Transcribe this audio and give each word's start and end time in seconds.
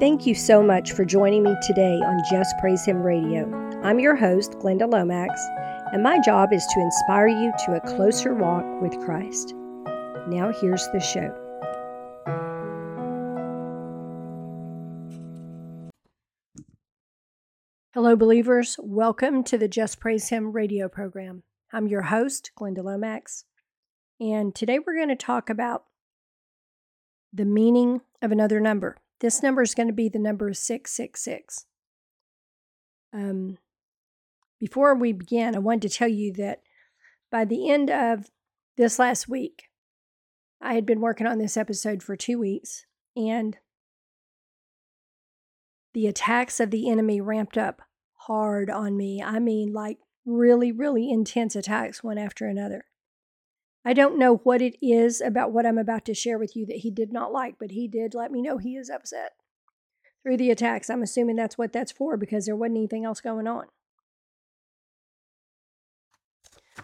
Thank 0.00 0.26
you 0.28 0.34
so 0.36 0.62
much 0.62 0.92
for 0.92 1.04
joining 1.04 1.42
me 1.42 1.56
today 1.60 1.96
on 1.96 2.22
Just 2.30 2.56
Praise 2.58 2.84
Him 2.84 3.02
Radio. 3.02 3.50
I'm 3.82 3.98
your 3.98 4.14
host, 4.14 4.52
Glenda 4.52 4.88
Lomax, 4.88 5.44
and 5.92 6.04
my 6.04 6.20
job 6.20 6.52
is 6.52 6.64
to 6.66 6.80
inspire 6.80 7.26
you 7.26 7.52
to 7.66 7.74
a 7.74 7.80
closer 7.80 8.32
walk 8.32 8.64
with 8.80 8.96
Christ. 9.00 9.54
Now, 10.28 10.52
here's 10.52 10.86
the 10.92 11.00
show. 11.00 11.34
Hello, 17.92 18.14
believers. 18.14 18.76
Welcome 18.78 19.42
to 19.42 19.58
the 19.58 19.66
Just 19.66 19.98
Praise 19.98 20.28
Him 20.28 20.52
radio 20.52 20.88
program. 20.88 21.42
I'm 21.72 21.88
your 21.88 22.02
host, 22.02 22.52
Glenda 22.56 22.84
Lomax, 22.84 23.46
and 24.20 24.54
today 24.54 24.78
we're 24.78 24.94
going 24.94 25.08
to 25.08 25.16
talk 25.16 25.50
about 25.50 25.86
the 27.32 27.44
meaning 27.44 28.02
of 28.22 28.30
another 28.30 28.60
number. 28.60 28.96
This 29.20 29.42
number 29.42 29.62
is 29.62 29.74
going 29.74 29.88
to 29.88 29.92
be 29.92 30.08
the 30.08 30.18
number 30.18 30.52
666. 30.52 31.66
Um, 33.12 33.58
before 34.60 34.94
we 34.94 35.12
begin, 35.12 35.56
I 35.56 35.58
wanted 35.58 35.82
to 35.82 35.96
tell 35.96 36.08
you 36.08 36.32
that 36.34 36.62
by 37.30 37.44
the 37.44 37.70
end 37.70 37.90
of 37.90 38.30
this 38.76 38.98
last 38.98 39.28
week, 39.28 39.64
I 40.60 40.74
had 40.74 40.86
been 40.86 41.00
working 41.00 41.26
on 41.26 41.38
this 41.38 41.56
episode 41.56 42.02
for 42.02 42.16
two 42.16 42.38
weeks, 42.38 42.84
and 43.16 43.56
the 45.94 46.06
attacks 46.06 46.60
of 46.60 46.70
the 46.70 46.90
enemy 46.90 47.20
ramped 47.20 47.56
up 47.56 47.82
hard 48.14 48.70
on 48.70 48.96
me. 48.96 49.22
I 49.22 49.38
mean, 49.38 49.72
like 49.72 49.98
really, 50.26 50.72
really 50.72 51.10
intense 51.10 51.56
attacks, 51.56 52.02
one 52.02 52.18
after 52.18 52.46
another. 52.46 52.84
I 53.84 53.92
don't 53.92 54.18
know 54.18 54.36
what 54.38 54.60
it 54.60 54.76
is 54.84 55.20
about 55.20 55.52
what 55.52 55.64
I'm 55.64 55.78
about 55.78 56.04
to 56.06 56.14
share 56.14 56.38
with 56.38 56.54
you 56.56 56.66
that 56.66 56.78
he 56.78 56.90
did 56.90 57.12
not 57.12 57.32
like, 57.32 57.56
but 57.58 57.70
he 57.70 57.88
did 57.88 58.14
let 58.14 58.30
me 58.30 58.42
know 58.42 58.58
he 58.58 58.76
is 58.76 58.90
upset 58.90 59.32
through 60.22 60.36
the 60.36 60.50
attacks. 60.50 60.90
I'm 60.90 61.02
assuming 61.02 61.36
that's 61.36 61.56
what 61.56 61.72
that's 61.72 61.92
for 61.92 62.16
because 62.16 62.46
there 62.46 62.56
wasn't 62.56 62.78
anything 62.78 63.04
else 63.04 63.20
going 63.20 63.46
on. 63.46 63.66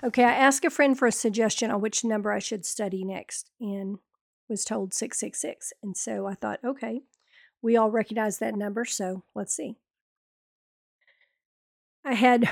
Okay, 0.03 0.25
I 0.25 0.33
asked 0.33 0.65
a 0.65 0.71
friend 0.71 0.99
for 0.99 1.07
a 1.07 1.13
suggestion 1.13 1.71
on 1.71 1.81
which 1.81 2.05
number 2.05 2.33
I 2.33 2.39
should 2.39 2.67
study 2.67 3.05
next 3.05 3.51
and 3.61 3.99
was 4.49 4.65
told 4.65 4.93
666. 4.93 5.73
And 5.83 5.97
so 5.97 6.27
I 6.27 6.35
thought, 6.35 6.61
okay, 6.65 7.03
we 7.63 7.77
all 7.77 7.91
recognize 7.91 8.39
that 8.39 8.57
number, 8.57 8.85
so 8.85 9.25
let's 9.35 9.55
see. 9.55 9.77
I 12.05 12.15
had 12.15 12.49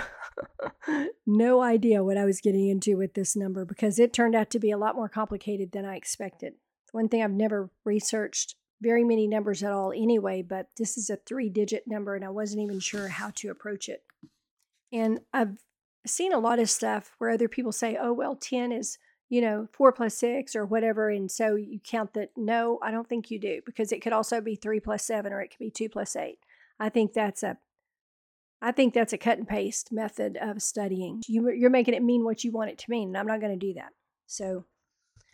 no 1.27 1.63
idea 1.63 2.03
what 2.03 2.17
I 2.17 2.25
was 2.25 2.41
getting 2.41 2.69
into 2.69 2.97
with 2.97 3.15
this 3.15 3.37
number 3.37 3.65
because 3.65 3.99
it 3.99 4.13
turned 4.13 4.35
out 4.35 4.51
to 4.51 4.59
be 4.59 4.71
a 4.71 4.79
lot 4.79 4.97
more 4.97 5.09
complicated 5.09 5.73
than 5.73 5.85
I 5.85 5.97
expected. 5.97 6.55
One 6.93 7.09
thing 7.09 7.23
I've 7.23 7.31
never 7.31 7.71
researched 7.85 8.57
very 8.81 9.05
many 9.05 9.27
numbers 9.27 9.63
at 9.63 9.73
all 9.73 9.93
anyway, 9.93 10.43
but 10.43 10.69
this 10.77 10.99
is 10.99 11.09
a 11.09 11.17
three 11.17 11.49
digit 11.49 11.85
number 11.87 12.15
and 12.15 12.25
I 12.25 12.31
wasn't 12.31 12.63
even 12.63 12.81
sure 12.81 13.09
how 13.09 13.31
to 13.37 13.51
approach 13.51 13.89
it. 13.89 14.03
And 14.93 15.21
I've 15.33 15.59
seen 16.07 16.33
a 16.33 16.39
lot 16.39 16.59
of 16.59 16.69
stuff 16.69 17.13
where 17.19 17.31
other 17.31 17.49
people 17.49 17.73
say, 17.73 17.97
oh, 18.01 18.13
well, 18.13 18.37
10 18.37 18.73
is, 18.73 18.99
you 19.29 19.41
know, 19.41 19.69
four 19.73 19.93
plus 19.93 20.15
six 20.15 20.57
or 20.57 20.67
whatever. 20.67 21.09
And 21.09 21.31
so 21.31 21.55
you 21.55 21.79
count 21.83 22.15
that. 22.15 22.31
No, 22.37 22.79
I 22.83 22.91
don't 22.91 23.09
think 23.09 23.31
you 23.31 23.39
do 23.39 23.61
because 23.65 23.93
it 23.93 24.03
could 24.03 24.13
also 24.13 24.41
be 24.41 24.57
three 24.57 24.81
plus 24.81 25.05
seven 25.05 25.33
or 25.33 25.41
it 25.41 25.49
could 25.49 25.61
be 25.61 25.71
two 25.71 25.89
plus 25.89 26.17
eight. 26.17 26.39
I 26.81 26.89
think 26.89 27.13
that's 27.13 27.43
a 27.43 27.59
I 28.65 28.71
think 28.71 28.95
that's 28.95 29.13
a 29.13 29.19
cut 29.19 29.39
and 29.39 29.49
paste 29.49 29.91
method 29.91 30.39
of 30.41 30.63
studying. 30.63 31.23
You, 31.27 31.49
are 31.67 31.71
making 31.71 31.95
it 31.95 32.03
mean 32.03 32.25
what 32.25 32.45
you 32.45 32.53
want 32.53 32.71
it 32.71 32.79
to 32.79 32.91
mean, 32.91 33.09
and 33.09 33.19
I'm 33.19 33.27
not 33.27 33.41
going 33.41 33.59
to 33.59 33.67
do 33.67 33.75
that. 33.75 33.91
So 34.29 34.67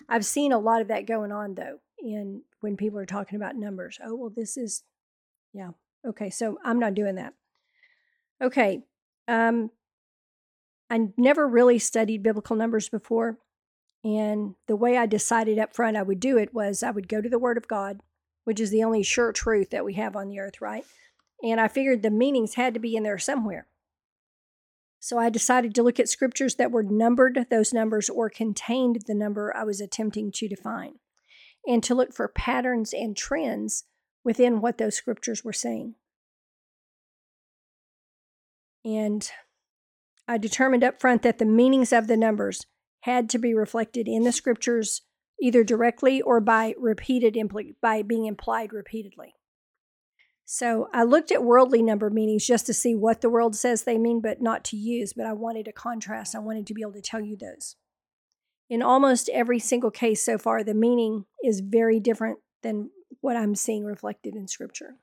I've 0.08 0.24
seen 0.24 0.50
a 0.50 0.58
lot 0.58 0.80
of 0.80 0.88
that 0.88 1.06
going 1.06 1.30
on 1.30 1.54
though, 1.54 1.80
in 1.98 2.42
when 2.60 2.78
people 2.78 2.98
are 2.98 3.06
talking 3.06 3.36
about 3.36 3.54
numbers. 3.54 3.98
Oh, 4.02 4.14
well, 4.14 4.32
this 4.34 4.56
is, 4.56 4.82
yeah, 5.52 5.70
okay. 6.06 6.30
So 6.30 6.58
I'm 6.64 6.78
not 6.78 6.94
doing 6.94 7.16
that. 7.16 7.34
Okay, 8.42 8.84
um, 9.28 9.70
I 10.88 11.08
never 11.18 11.46
really 11.46 11.78
studied 11.78 12.22
biblical 12.22 12.56
numbers 12.56 12.88
before, 12.88 13.36
and 14.04 14.54
the 14.68 14.76
way 14.76 14.96
I 14.96 15.04
decided 15.04 15.58
up 15.58 15.74
front 15.74 15.98
I 15.98 16.02
would 16.02 16.20
do 16.20 16.38
it 16.38 16.54
was 16.54 16.82
I 16.82 16.92
would 16.92 17.08
go 17.08 17.20
to 17.20 17.28
the 17.28 17.38
Word 17.38 17.58
of 17.58 17.68
God, 17.68 18.00
which 18.44 18.58
is 18.58 18.70
the 18.70 18.84
only 18.84 19.02
sure 19.02 19.32
truth 19.32 19.68
that 19.70 19.84
we 19.84 19.94
have 19.94 20.16
on 20.16 20.28
the 20.28 20.40
earth, 20.40 20.62
right? 20.62 20.86
And 21.42 21.60
I 21.60 21.68
figured 21.68 22.02
the 22.02 22.10
meanings 22.10 22.54
had 22.54 22.74
to 22.74 22.80
be 22.80 22.96
in 22.96 23.02
there 23.02 23.18
somewhere. 23.18 23.66
So 25.00 25.18
I 25.18 25.30
decided 25.30 25.74
to 25.74 25.82
look 25.82 26.00
at 26.00 26.08
scriptures 26.08 26.56
that 26.56 26.72
were 26.72 26.82
numbered 26.82 27.46
those 27.50 27.72
numbers 27.72 28.08
or 28.08 28.28
contained 28.28 29.04
the 29.06 29.14
number 29.14 29.56
I 29.56 29.64
was 29.64 29.80
attempting 29.80 30.32
to 30.32 30.48
define, 30.48 30.94
and 31.66 31.82
to 31.84 31.94
look 31.94 32.12
for 32.12 32.28
patterns 32.28 32.92
and 32.92 33.16
trends 33.16 33.84
within 34.24 34.60
what 34.60 34.78
those 34.78 34.96
scriptures 34.96 35.44
were 35.44 35.52
saying. 35.52 35.94
And 38.84 39.30
I 40.26 40.38
determined 40.38 40.84
up 40.84 41.00
front 41.00 41.22
that 41.22 41.38
the 41.38 41.44
meanings 41.44 41.92
of 41.92 42.06
the 42.06 42.16
numbers 42.16 42.66
had 43.00 43.30
to 43.30 43.38
be 43.38 43.54
reflected 43.54 44.08
in 44.08 44.24
the 44.24 44.32
scriptures 44.32 45.02
either 45.40 45.62
directly 45.62 46.20
or 46.20 46.40
by 46.40 46.74
repeated 46.78 47.34
impl- 47.34 47.76
by 47.80 48.02
being 48.02 48.26
implied 48.26 48.72
repeatedly. 48.72 49.34
So 50.50 50.88
I 50.94 51.02
looked 51.02 51.30
at 51.30 51.44
worldly 51.44 51.82
number 51.82 52.08
meanings 52.08 52.46
just 52.46 52.64
to 52.66 52.72
see 52.72 52.96
what 52.96 53.20
the 53.20 53.28
world 53.28 53.54
says 53.54 53.82
they 53.82 53.98
mean, 53.98 54.22
but 54.22 54.40
not 54.40 54.64
to 54.64 54.78
use. 54.78 55.12
But 55.12 55.26
I 55.26 55.34
wanted 55.34 55.68
a 55.68 55.72
contrast. 55.72 56.34
I 56.34 56.38
wanted 56.38 56.66
to 56.68 56.74
be 56.74 56.80
able 56.80 56.94
to 56.94 57.02
tell 57.02 57.20
you 57.20 57.36
those. 57.36 57.76
In 58.70 58.80
almost 58.80 59.28
every 59.28 59.58
single 59.58 59.90
case 59.90 60.24
so 60.24 60.38
far, 60.38 60.64
the 60.64 60.72
meaning 60.72 61.26
is 61.44 61.60
very 61.60 62.00
different 62.00 62.38
than 62.62 62.88
what 63.20 63.36
I'm 63.36 63.54
seeing 63.54 63.84
reflected 63.84 64.34
in 64.34 64.48
Scripture. 64.48 64.94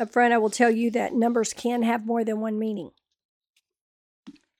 Up 0.00 0.12
front, 0.12 0.34
I 0.34 0.38
will 0.38 0.50
tell 0.50 0.72
you 0.72 0.90
that 0.90 1.14
numbers 1.14 1.52
can 1.52 1.84
have 1.84 2.04
more 2.04 2.24
than 2.24 2.40
one 2.40 2.58
meaning. 2.58 2.90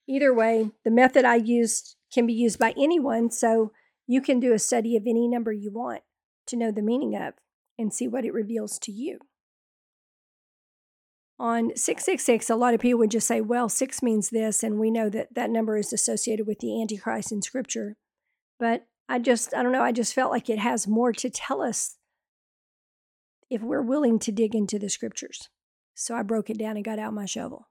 Either 0.07 0.33
way, 0.33 0.71
the 0.85 0.93
method 0.93 1.25
I 1.25 1.37
used 1.37 1.97
can 2.15 2.25
be 2.25 2.35
used 2.35 2.61
by 2.61 2.73
anyone, 2.79 3.33
so 3.33 3.73
you 4.07 4.21
can 4.21 4.39
do 4.39 4.53
a 4.53 4.61
study 4.61 4.97
of 4.97 5.09
any 5.09 5.27
number 5.27 5.51
you 5.51 5.73
want 5.73 6.03
to 6.47 6.57
know 6.57 6.71
the 6.71 6.83
meaning 6.83 7.17
of 7.17 7.35
and 7.79 7.93
see 7.93 8.09
what 8.09 8.25
it 8.25 8.35
reveals 8.35 8.79
to 8.81 8.93
you. 8.93 9.19
On 11.41 11.71
666, 11.77 12.51
a 12.51 12.57
lot 12.57 12.75
of 12.75 12.81
people 12.81 12.99
would 12.99 13.13
just 13.13 13.29
say, 13.29 13.41
well, 13.41 13.69
six 13.69 14.03
means 14.03 14.31
this, 14.31 14.65
and 14.65 14.81
we 14.81 14.91
know 14.91 15.09
that 15.09 15.35
that 15.35 15.51
number 15.51 15.77
is 15.77 15.93
associated 15.93 16.49
with 16.49 16.59
the 16.59 16.83
Antichrist 16.83 17.31
in 17.31 17.43
Scripture. 17.43 17.97
But 18.59 18.87
I 19.09 19.21
just, 19.21 19.55
I 19.55 19.63
don't 19.63 19.71
know, 19.71 19.83
I 19.83 19.93
just 19.93 20.15
felt 20.15 20.33
like 20.33 20.51
it 20.51 20.59
has 20.59 20.89
more 20.89 21.13
to 21.13 21.31
tell 21.31 21.63
us 21.63 21.97
if 23.49 23.63
we're 23.63 23.83
willing 23.83 24.19
to 24.19 24.33
dig 24.33 24.55
into 24.55 24.81
the 24.81 24.91
Scriptures. 24.91 25.49
So 25.95 26.17
I 26.17 26.23
broke 26.23 26.51
it 26.51 26.59
down 26.59 26.75
and 26.75 26.85
got 26.85 26.99
out 26.99 27.15
my 27.15 27.25
shovel. 27.25 27.69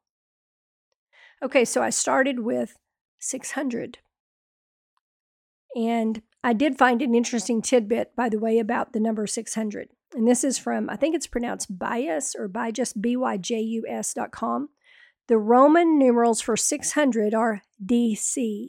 Okay, 1.43 1.65
so 1.65 1.83
I 1.83 1.89
started 1.89 2.39
with 2.39 2.77
600. 3.19 3.99
And 5.75 6.21
I 6.41 6.53
did 6.53 6.77
find 6.77 7.01
an 7.01 7.13
interesting 7.13 7.61
tidbit, 7.61 8.15
by 8.15 8.29
the 8.29 8.39
way, 8.39 8.59
about 8.59 8.93
the 8.93 9.01
number 9.01 9.27
600 9.27 9.89
and 10.13 10.27
this 10.27 10.43
is 10.43 10.57
from, 10.57 10.89
I 10.89 10.95
think 10.95 11.15
it's 11.15 11.27
pronounced 11.27 11.77
bias 11.77 12.35
or 12.37 12.47
by 12.47 12.71
just 12.71 13.01
B-Y-J-U-S.com. 13.01 14.69
The 15.27 15.37
Roman 15.37 15.99
numerals 15.99 16.41
for 16.41 16.55
600 16.55 17.33
are 17.33 17.61
DC. 17.85 18.67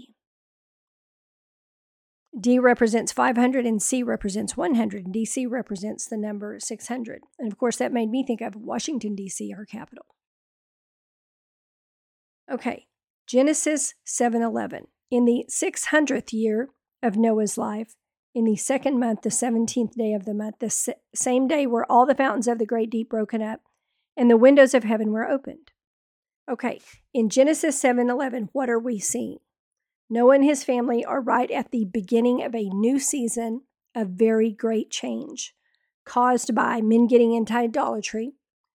D 2.38 2.58
represents 2.58 3.12
500 3.12 3.64
and 3.64 3.82
C 3.82 4.02
represents 4.02 4.56
100. 4.56 5.06
And 5.06 5.14
DC 5.14 5.48
represents 5.48 6.06
the 6.06 6.16
number 6.16 6.58
600. 6.58 7.22
And 7.38 7.50
of 7.50 7.58
course, 7.58 7.76
that 7.76 7.92
made 7.92 8.10
me 8.10 8.24
think 8.24 8.40
of 8.40 8.56
Washington, 8.56 9.14
D.C., 9.14 9.52
our 9.56 9.64
capital. 9.64 10.06
Okay, 12.50 12.86
Genesis 13.26 13.94
7:11. 14.06 14.86
In 15.10 15.24
the 15.24 15.46
600th 15.50 16.32
year 16.32 16.70
of 17.02 17.16
Noah's 17.16 17.58
life, 17.58 17.94
in 18.34 18.44
the 18.44 18.56
second 18.56 18.98
month, 18.98 19.22
the 19.22 19.30
17th 19.30 19.94
day 19.94 20.12
of 20.12 20.24
the 20.24 20.34
month, 20.34 20.58
the 20.60 20.94
same 21.14 21.48
day 21.48 21.66
were 21.66 21.90
all 21.90 22.06
the 22.06 22.14
fountains 22.14 22.46
of 22.46 22.58
the 22.58 22.66
great 22.66 22.90
deep 22.90 23.08
broken 23.08 23.42
up, 23.42 23.60
and 24.16 24.30
the 24.30 24.36
windows 24.36 24.74
of 24.74 24.84
heaven 24.84 25.12
were 25.12 25.28
opened. 25.28 25.72
Okay, 26.48 26.80
in 27.12 27.28
Genesis 27.28 27.80
7:11, 27.80 28.48
what 28.52 28.70
are 28.70 28.78
we 28.78 28.98
seeing? 28.98 29.38
Noah 30.10 30.36
and 30.36 30.44
his 30.44 30.64
family 30.64 31.04
are 31.04 31.20
right 31.20 31.50
at 31.50 31.70
the 31.70 31.84
beginning 31.84 32.42
of 32.42 32.54
a 32.54 32.70
new 32.70 32.98
season 32.98 33.62
of 33.94 34.10
very 34.10 34.50
great 34.50 34.90
change, 34.90 35.54
caused 36.04 36.54
by 36.54 36.80
men 36.80 37.06
getting 37.06 37.32
into 37.34 37.52
idolatry, 37.52 38.34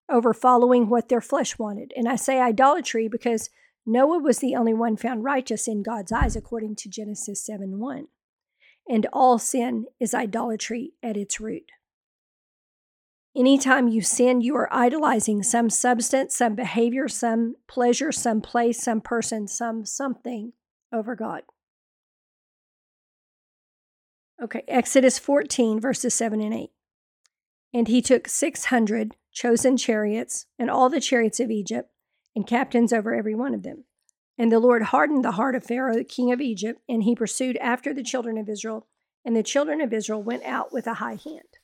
over 0.10 0.34
following 0.34 0.90
what 0.90 1.10
their 1.10 1.22
flesh 1.22 1.58
wanted. 1.58 1.92
And 1.96 2.08
I 2.08 2.16
say 2.16 2.40
idolatry 2.40 3.08
because 3.08 3.50
Noah 3.86 4.20
was 4.20 4.40
the 4.40 4.56
only 4.56 4.74
one 4.74 4.96
found 4.96 5.24
righteous 5.24 5.68
in 5.68 5.82
God's 5.82 6.12
eyes, 6.12 6.36
according 6.36 6.76
to 6.78 6.90
Genesis 6.90 7.44
7 7.44 7.80
1 7.80 8.08
and 8.88 9.08
all 9.14 9.40
sin 9.40 9.86
is 10.00 10.14
idolatry 10.14 10.94
at 11.02 11.18
its 11.18 11.40
root. 11.40 11.72
Anytime 13.36 13.88
you 13.88 14.02
sin, 14.02 14.42
you 14.42 14.56
are 14.56 14.72
idolizing 14.72 15.42
some 15.42 15.70
substance, 15.70 16.36
some 16.36 16.54
behavior, 16.54 17.08
some 17.08 17.56
pleasure, 17.68 18.12
some 18.12 18.42
place, 18.42 18.84
some 18.84 19.02
person, 19.02 19.48
some 19.48 19.86
something 19.86 20.54
over 20.92 21.16
God. 21.16 21.42
Okay, 24.42 24.64
Exodus 24.68 25.18
14, 25.18 25.80
verses 25.80 26.14
7 26.14 26.42
and 26.42 26.54
8. 26.54 26.70
And 27.74 27.88
he 27.88 28.02
took 28.02 28.28
600 28.28 29.16
chosen 29.32 29.78
chariots 29.78 30.46
and 30.60 30.70
all 30.70 30.90
the 30.90 31.02
chariots 31.02 31.40
of 31.40 31.50
Egypt 31.50 31.90
and 32.36 32.46
captains 32.46 32.94
over 32.94 33.16
every 33.16 33.34
one 33.34 33.56
of 33.56 33.64
them. 33.64 33.86
And 34.38 34.52
the 34.52 34.60
Lord 34.60 34.84
hardened 34.84 35.24
the 35.24 35.34
heart 35.34 35.56
of 35.56 35.64
Pharaoh, 35.64 36.04
king 36.04 36.32
of 36.32 36.42
Egypt, 36.42 36.82
and 36.90 37.04
he 37.04 37.16
pursued 37.16 37.58
after 37.58 37.94
the 37.94 38.04
children 38.04 38.38
of 38.38 38.50
Israel. 38.50 38.88
And 39.24 39.36
the 39.36 39.44
children 39.44 39.80
of 39.80 39.94
Israel 39.94 40.24
went 40.24 40.44
out 40.44 40.74
with 40.74 40.88
a 40.88 40.96
high 40.96 41.18
hand. 41.24 41.60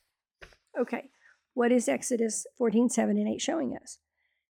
Okay, 0.78 1.10
what 1.54 1.72
is 1.72 1.88
Exodus 1.88 2.46
14 2.56 2.88
7 2.88 3.18
and 3.18 3.28
8 3.28 3.40
showing 3.40 3.76
us? 3.76 3.98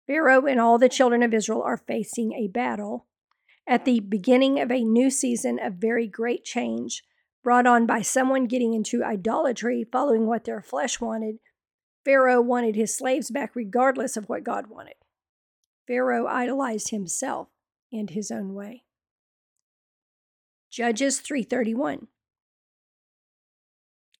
Pharaoh 0.06 0.46
and 0.46 0.60
all 0.60 0.78
the 0.78 0.88
children 0.88 1.22
of 1.22 1.34
Israel 1.34 1.62
are 1.62 1.76
facing 1.76 2.32
a 2.32 2.48
battle 2.48 3.06
at 3.66 3.84
the 3.84 4.00
beginning 4.00 4.60
of 4.60 4.70
a 4.70 4.84
new 4.84 5.10
season 5.10 5.58
of 5.60 5.74
very 5.74 6.06
great 6.06 6.44
change 6.44 7.02
brought 7.42 7.66
on 7.66 7.86
by 7.86 8.02
someone 8.02 8.46
getting 8.46 8.74
into 8.74 9.04
idolatry, 9.04 9.84
following 9.90 10.26
what 10.26 10.44
their 10.44 10.62
flesh 10.62 11.00
wanted. 11.00 11.36
Pharaoh 12.04 12.40
wanted 12.40 12.76
his 12.76 12.96
slaves 12.96 13.30
back 13.30 13.54
regardless 13.54 14.16
of 14.16 14.28
what 14.28 14.44
God 14.44 14.68
wanted. 14.68 14.94
Pharaoh 15.86 16.26
idolized 16.26 16.90
himself 16.90 17.48
and 17.92 18.10
his 18.10 18.30
own 18.30 18.54
way. 18.54 18.84
Judges 20.70 21.20
331. 21.20 22.08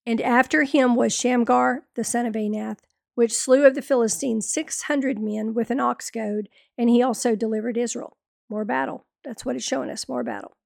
And 0.06 0.20
after 0.20 0.62
him 0.62 0.94
was 0.94 1.12
Shamgar, 1.12 1.82
the 1.96 2.04
son 2.04 2.26
of 2.26 2.34
Anath, 2.34 2.78
which 3.16 3.34
slew 3.34 3.66
of 3.66 3.74
the 3.74 3.82
Philistines 3.82 4.48
600 4.50 5.18
men 5.18 5.52
with 5.52 5.70
an 5.70 5.80
ox 5.80 6.10
goad, 6.10 6.48
and 6.78 6.88
he 6.88 7.02
also 7.02 7.34
delivered 7.34 7.76
Israel. 7.76 8.16
More 8.48 8.64
battle. 8.64 9.06
That's 9.24 9.44
what 9.44 9.56
it's 9.56 9.64
showing 9.64 9.90
us, 9.90 10.08
more 10.08 10.22
battle. 10.22 10.56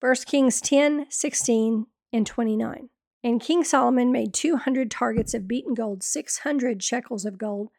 1 0.00 0.14
Kings 0.26 0.60
10, 0.60 1.06
16, 1.10 1.86
and 2.12 2.26
29. 2.26 2.88
And 3.24 3.40
King 3.40 3.64
Solomon 3.64 4.12
made 4.12 4.34
200 4.34 4.90
targets 4.90 5.34
of 5.34 5.48
beaten 5.48 5.74
gold, 5.74 6.02
600 6.02 6.82
shekels 6.82 7.24
of 7.24 7.38
gold, 7.38 7.70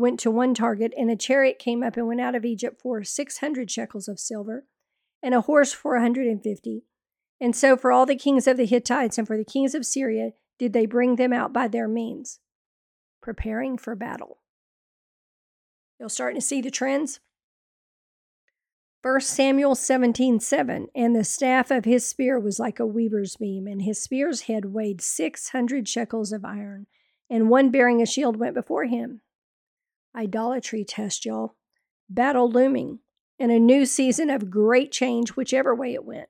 went 0.00 0.18
to 0.20 0.30
one 0.30 0.54
target, 0.54 0.92
and 0.96 1.10
a 1.10 1.16
chariot 1.16 1.58
came 1.58 1.82
up 1.82 1.96
and 1.96 2.06
went 2.06 2.20
out 2.20 2.34
of 2.34 2.44
Egypt 2.44 2.80
for 2.80 3.04
600 3.04 3.70
shekels 3.70 4.08
of 4.08 4.18
silver, 4.18 4.64
and 5.22 5.34
a 5.34 5.42
horse 5.42 5.72
for 5.72 5.94
a 5.94 6.00
150. 6.00 6.84
And 7.40 7.54
so 7.54 7.76
for 7.76 7.92
all 7.92 8.06
the 8.06 8.16
kings 8.16 8.46
of 8.46 8.56
the 8.56 8.66
Hittites 8.66 9.18
and 9.18 9.26
for 9.26 9.36
the 9.36 9.44
kings 9.44 9.74
of 9.74 9.86
Syria 9.86 10.32
did 10.58 10.72
they 10.72 10.86
bring 10.86 11.16
them 11.16 11.32
out 11.32 11.52
by 11.52 11.68
their 11.68 11.88
means, 11.88 12.40
preparing 13.22 13.78
for 13.78 13.94
battle. 13.94 14.38
You're 15.98 16.08
starting 16.08 16.40
to 16.40 16.46
see 16.46 16.60
the 16.60 16.70
trends. 16.70 17.20
1 19.02 19.20
Samuel 19.20 19.74
17 19.74 20.40
7 20.40 20.88
And 20.94 21.16
the 21.16 21.24
staff 21.24 21.70
of 21.70 21.86
his 21.86 22.06
spear 22.06 22.38
was 22.38 22.58
like 22.58 22.78
a 22.78 22.86
weaver's 22.86 23.36
beam, 23.36 23.66
and 23.66 23.82
his 23.82 24.02
spear's 24.02 24.42
head 24.42 24.66
weighed 24.66 25.00
600 25.00 25.88
shekels 25.88 26.32
of 26.32 26.44
iron, 26.44 26.86
and 27.30 27.48
one 27.48 27.70
bearing 27.70 28.02
a 28.02 28.06
shield 28.06 28.36
went 28.36 28.54
before 28.54 28.84
him. 28.84 29.22
Idolatry 30.14 30.84
test, 30.84 31.24
y'all. 31.24 31.54
Battle 32.08 32.50
looming, 32.50 32.98
and 33.38 33.52
a 33.52 33.58
new 33.58 33.86
season 33.86 34.30
of 34.30 34.50
great 34.50 34.92
change, 34.92 35.30
whichever 35.30 35.74
way 35.74 35.94
it 35.94 36.04
went. 36.04 36.28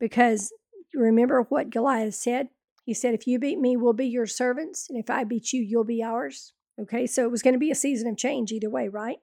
Because 0.00 0.52
remember 0.92 1.42
what 1.42 1.70
Goliath 1.70 2.14
said? 2.14 2.48
He 2.84 2.94
said, 2.94 3.14
If 3.14 3.26
you 3.26 3.38
beat 3.38 3.58
me, 3.58 3.76
we'll 3.76 3.92
be 3.92 4.06
your 4.06 4.26
servants, 4.26 4.88
and 4.90 4.98
if 4.98 5.08
I 5.08 5.24
beat 5.24 5.52
you, 5.52 5.62
you'll 5.62 5.84
be 5.84 6.02
ours. 6.02 6.52
Okay, 6.80 7.06
so 7.06 7.24
it 7.24 7.30
was 7.30 7.42
going 7.42 7.54
to 7.54 7.60
be 7.60 7.70
a 7.70 7.76
season 7.76 8.08
of 8.08 8.16
change 8.16 8.50
either 8.50 8.70
way, 8.70 8.88
right? 8.88 9.18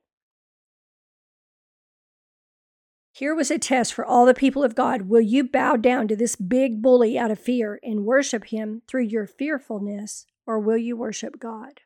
Here 3.12 3.36
was 3.36 3.52
a 3.52 3.60
test 3.60 3.94
for 3.94 4.06
all 4.06 4.26
the 4.26 4.34
people 4.34 4.64
of 4.64 4.76
God. 4.76 5.04
Will 5.04 5.20
you 5.20 5.44
bow 5.44 5.76
down 5.76 6.08
to 6.08 6.16
this 6.16 6.38
big 6.38 6.82
bully 6.82 7.20
out 7.20 7.32
of 7.32 7.40
fear 7.40 7.78
and 7.84 8.06
worship 8.06 8.46
him 8.46 8.82
through 8.88 9.04
your 9.04 9.28
fearfulness, 9.28 10.26
or 10.48 10.58
will 10.58 10.78
you 10.78 10.96
worship 10.96 11.38
God? 11.38 11.82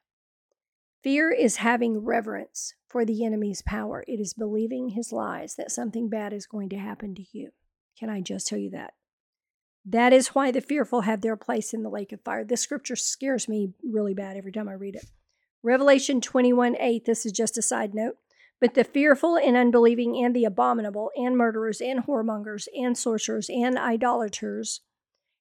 Fear 1.03 1.31
is 1.31 1.57
having 1.57 1.97
reverence 1.97 2.75
for 2.87 3.03
the 3.03 3.25
enemy's 3.25 3.61
power. 3.61 4.05
It 4.07 4.21
is 4.21 4.33
believing 4.33 4.89
his 4.89 5.11
lies 5.11 5.55
that 5.55 5.69
something 5.69 6.07
bad 6.07 6.31
is 6.31 6.47
going 6.47 6.69
to 6.69 6.77
happen 6.77 7.13
to 7.15 7.25
you. 7.33 7.49
Can 7.99 8.09
I 8.09 8.21
just 8.21 8.47
tell 8.47 8.57
you 8.57 8.69
that? 8.69 8.93
That 9.85 10.13
is 10.13 10.29
why 10.29 10.51
the 10.51 10.61
fearful 10.61 11.01
have 11.01 11.19
their 11.19 11.35
place 11.35 11.73
in 11.73 11.83
the 11.83 11.89
lake 11.89 12.13
of 12.13 12.21
fire. 12.21 12.45
This 12.45 12.61
scripture 12.61 12.95
scares 12.95 13.49
me 13.49 13.73
really 13.83 14.13
bad 14.13 14.37
every 14.37 14.53
time 14.53 14.69
I 14.69 14.73
read 14.73 14.95
it. 14.95 15.03
Revelation 15.61 16.21
21 16.21 16.77
8, 16.79 17.03
this 17.03 17.25
is 17.25 17.33
just 17.33 17.57
a 17.57 17.61
side 17.61 17.93
note. 17.93 18.15
But 18.61 18.73
the 18.73 18.85
fearful 18.85 19.37
and 19.37 19.57
unbelieving 19.57 20.23
and 20.23 20.33
the 20.33 20.45
abominable 20.45 21.11
and 21.17 21.35
murderers 21.35 21.81
and 21.81 22.05
whoremongers 22.05 22.69
and 22.73 22.97
sorcerers 22.97 23.49
and 23.49 23.77
idolaters 23.77 24.79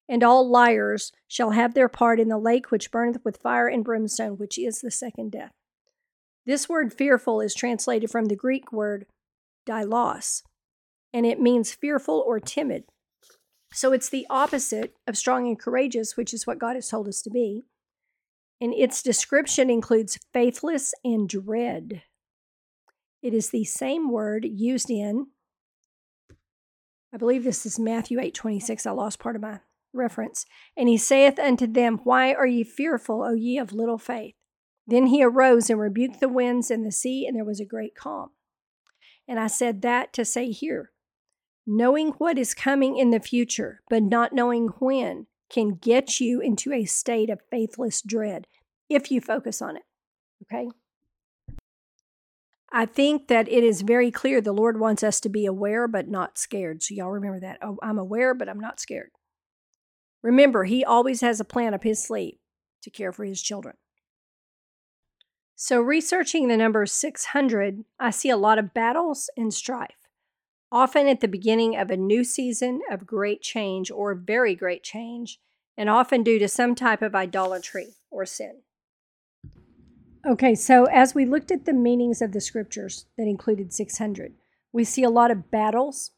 and 0.07 0.23
all 0.23 0.49
liars 0.49 1.11
shall 1.27 1.51
have 1.51 1.73
their 1.73 1.89
part 1.89 2.19
in 2.19 2.27
the 2.27 2.37
lake 2.37 2.71
which 2.71 2.91
burneth 2.91 3.23
with 3.23 3.37
fire 3.37 3.67
and 3.67 3.83
brimstone, 3.83 4.37
which 4.37 4.57
is 4.57 4.81
the 4.81 4.91
second 4.91 5.31
death. 5.31 5.53
This 6.45 6.67
word 6.67 6.93
fearful 6.93 7.39
is 7.41 7.55
translated 7.55 8.09
from 8.09 8.25
the 8.25 8.35
Greek 8.35 8.71
word 8.71 9.05
deilos, 9.65 10.43
and 11.13 11.25
it 11.25 11.39
means 11.39 11.71
fearful 11.71 12.23
or 12.25 12.39
timid. 12.39 12.83
So 13.71 13.93
it's 13.93 14.09
the 14.09 14.27
opposite 14.29 14.95
of 15.07 15.17
strong 15.17 15.47
and 15.47 15.59
courageous, 15.59 16.15
which 16.17 16.33
is 16.33 16.45
what 16.45 16.59
God 16.59 16.75
has 16.75 16.89
told 16.89 17.07
us 17.07 17.21
to 17.23 17.29
be. 17.29 17.63
And 18.61 18.73
its 18.73 19.01
description 19.01 19.69
includes 19.69 20.19
faithless 20.31 20.93
and 21.03 21.27
dread. 21.27 22.03
It 23.21 23.33
is 23.33 23.49
the 23.49 23.63
same 23.63 24.11
word 24.11 24.45
used 24.45 24.89
in, 24.89 25.27
I 27.13 27.17
believe 27.17 27.43
this 27.43 27.65
is 27.65 27.77
Matthew 27.77 28.19
8 28.19 28.33
26. 28.33 28.85
I 28.85 28.91
lost 28.91 29.19
part 29.19 29.35
of 29.35 29.41
my 29.41 29.59
reference. 29.93 30.45
And 30.75 30.89
he 30.89 30.97
saith 30.97 31.39
unto 31.39 31.67
them, 31.67 31.99
Why 32.03 32.33
are 32.33 32.47
ye 32.47 32.63
fearful, 32.63 33.23
O 33.23 33.33
ye 33.33 33.57
of 33.57 33.73
little 33.73 33.97
faith? 33.97 34.35
Then 34.85 35.07
he 35.07 35.23
arose 35.23 35.69
and 35.69 35.79
rebuked 35.79 36.19
the 36.19 36.29
winds 36.29 36.69
and 36.69 36.85
the 36.85 36.91
sea, 36.91 37.25
and 37.25 37.35
there 37.35 37.45
was 37.45 37.59
a 37.59 37.65
great 37.65 37.95
calm. 37.95 38.31
And 39.27 39.39
I 39.39 39.47
said 39.47 39.81
that 39.83 40.11
to 40.13 40.25
say 40.25 40.51
here, 40.51 40.91
knowing 41.65 42.09
what 42.17 42.37
is 42.37 42.53
coming 42.53 42.97
in 42.97 43.11
the 43.11 43.19
future, 43.19 43.81
but 43.89 44.03
not 44.03 44.33
knowing 44.33 44.67
when, 44.79 45.27
can 45.49 45.75
get 45.75 46.19
you 46.19 46.41
into 46.41 46.73
a 46.73 46.83
state 46.85 47.29
of 47.29 47.39
faithless 47.51 48.01
dread 48.01 48.47
if 48.89 49.11
you 49.11 49.21
focus 49.21 49.61
on 49.61 49.77
it. 49.77 49.83
Okay? 50.43 50.67
I 52.71 52.87
think 52.87 53.27
that 53.27 53.47
it 53.47 53.63
is 53.63 53.81
very 53.83 54.09
clear 54.09 54.41
the 54.41 54.51
Lord 54.51 54.79
wants 54.79 55.03
us 55.03 55.19
to 55.21 55.29
be 55.29 55.45
aware 55.45 55.87
but 55.87 56.07
not 56.07 56.39
scared. 56.39 56.81
So, 56.81 56.95
y'all 56.95 57.11
remember 57.11 57.39
that. 57.41 57.59
Oh, 57.61 57.77
I'm 57.83 57.99
aware, 57.99 58.33
but 58.33 58.49
I'm 58.49 58.59
not 58.59 58.79
scared. 58.79 59.11
Remember, 60.23 60.63
He 60.63 60.83
always 60.83 61.21
has 61.21 61.39
a 61.39 61.45
plan 61.45 61.73
up 61.73 61.83
His 61.83 62.01
sleeve 62.01 62.37
to 62.81 62.89
care 62.89 63.11
for 63.11 63.25
His 63.25 63.41
children. 63.41 63.75
So, 65.55 65.79
researching 65.79 66.47
the 66.47 66.57
number 66.57 66.85
600, 66.85 67.85
I 67.99 68.09
see 68.09 68.29
a 68.29 68.37
lot 68.37 68.57
of 68.57 68.73
battles 68.73 69.29
and 69.37 69.53
strife, 69.53 70.09
often 70.71 71.07
at 71.07 71.21
the 71.21 71.27
beginning 71.27 71.75
of 71.75 71.91
a 71.91 71.97
new 71.97 72.23
season 72.23 72.81
of 72.89 73.05
great 73.05 73.41
change 73.41 73.91
or 73.91 74.15
very 74.15 74.55
great 74.55 74.83
change, 74.83 75.39
and 75.77 75.89
often 75.89 76.23
due 76.23 76.39
to 76.39 76.47
some 76.47 76.73
type 76.73 77.01
of 77.01 77.13
idolatry 77.13 77.89
or 78.09 78.25
sin. 78.25 78.61
Okay, 80.25 80.55
so 80.55 80.85
as 80.85 81.13
we 81.13 81.25
looked 81.25 81.51
at 81.51 81.65
the 81.65 81.73
meanings 81.73 82.21
of 82.21 82.31
the 82.31 82.41
scriptures 82.41 83.05
that 83.17 83.27
included 83.27 83.73
600, 83.73 84.33
we 84.71 84.85
see 84.85 85.03
a 85.03 85.09
lot 85.09 85.31
of 85.31 85.51
battles 85.51 86.11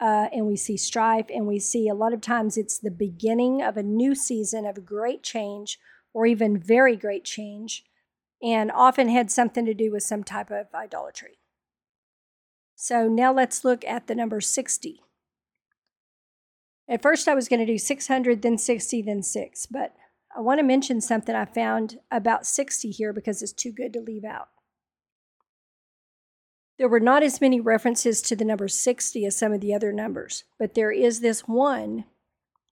uh, 0.00 0.28
and 0.32 0.46
we 0.46 0.56
see 0.56 0.76
strife, 0.76 1.26
and 1.32 1.46
we 1.46 1.58
see 1.58 1.88
a 1.88 1.94
lot 1.94 2.12
of 2.12 2.20
times 2.20 2.56
it's 2.56 2.78
the 2.78 2.90
beginning 2.90 3.62
of 3.62 3.76
a 3.76 3.82
new 3.82 4.14
season 4.14 4.64
of 4.64 4.86
great 4.86 5.22
change 5.22 5.78
or 6.12 6.26
even 6.26 6.58
very 6.58 6.96
great 6.96 7.24
change, 7.24 7.84
and 8.42 8.70
often 8.70 9.08
had 9.08 9.30
something 9.30 9.66
to 9.66 9.74
do 9.74 9.90
with 9.90 10.02
some 10.02 10.24
type 10.24 10.50
of 10.50 10.66
idolatry. 10.74 11.38
So 12.74 13.08
now 13.08 13.32
let's 13.32 13.64
look 13.64 13.84
at 13.84 14.06
the 14.06 14.14
number 14.14 14.40
60. 14.40 15.00
At 16.88 17.02
first, 17.02 17.28
I 17.28 17.34
was 17.34 17.48
going 17.48 17.60
to 17.60 17.66
do 17.66 17.76
600, 17.76 18.40
then 18.40 18.56
60, 18.56 19.02
then 19.02 19.22
6, 19.22 19.66
but 19.66 19.94
I 20.36 20.40
want 20.40 20.60
to 20.60 20.64
mention 20.64 21.00
something 21.00 21.34
I 21.34 21.44
found 21.44 21.98
about 22.10 22.46
60 22.46 22.90
here 22.90 23.12
because 23.12 23.42
it's 23.42 23.52
too 23.52 23.72
good 23.72 23.92
to 23.94 24.00
leave 24.00 24.24
out. 24.24 24.48
There 26.78 26.88
were 26.88 27.00
not 27.00 27.24
as 27.24 27.40
many 27.40 27.60
references 27.60 28.22
to 28.22 28.36
the 28.36 28.44
number 28.44 28.68
60 28.68 29.26
as 29.26 29.36
some 29.36 29.52
of 29.52 29.60
the 29.60 29.74
other 29.74 29.92
numbers, 29.92 30.44
but 30.58 30.74
there 30.74 30.92
is 30.92 31.20
this 31.20 31.48
one 31.48 32.04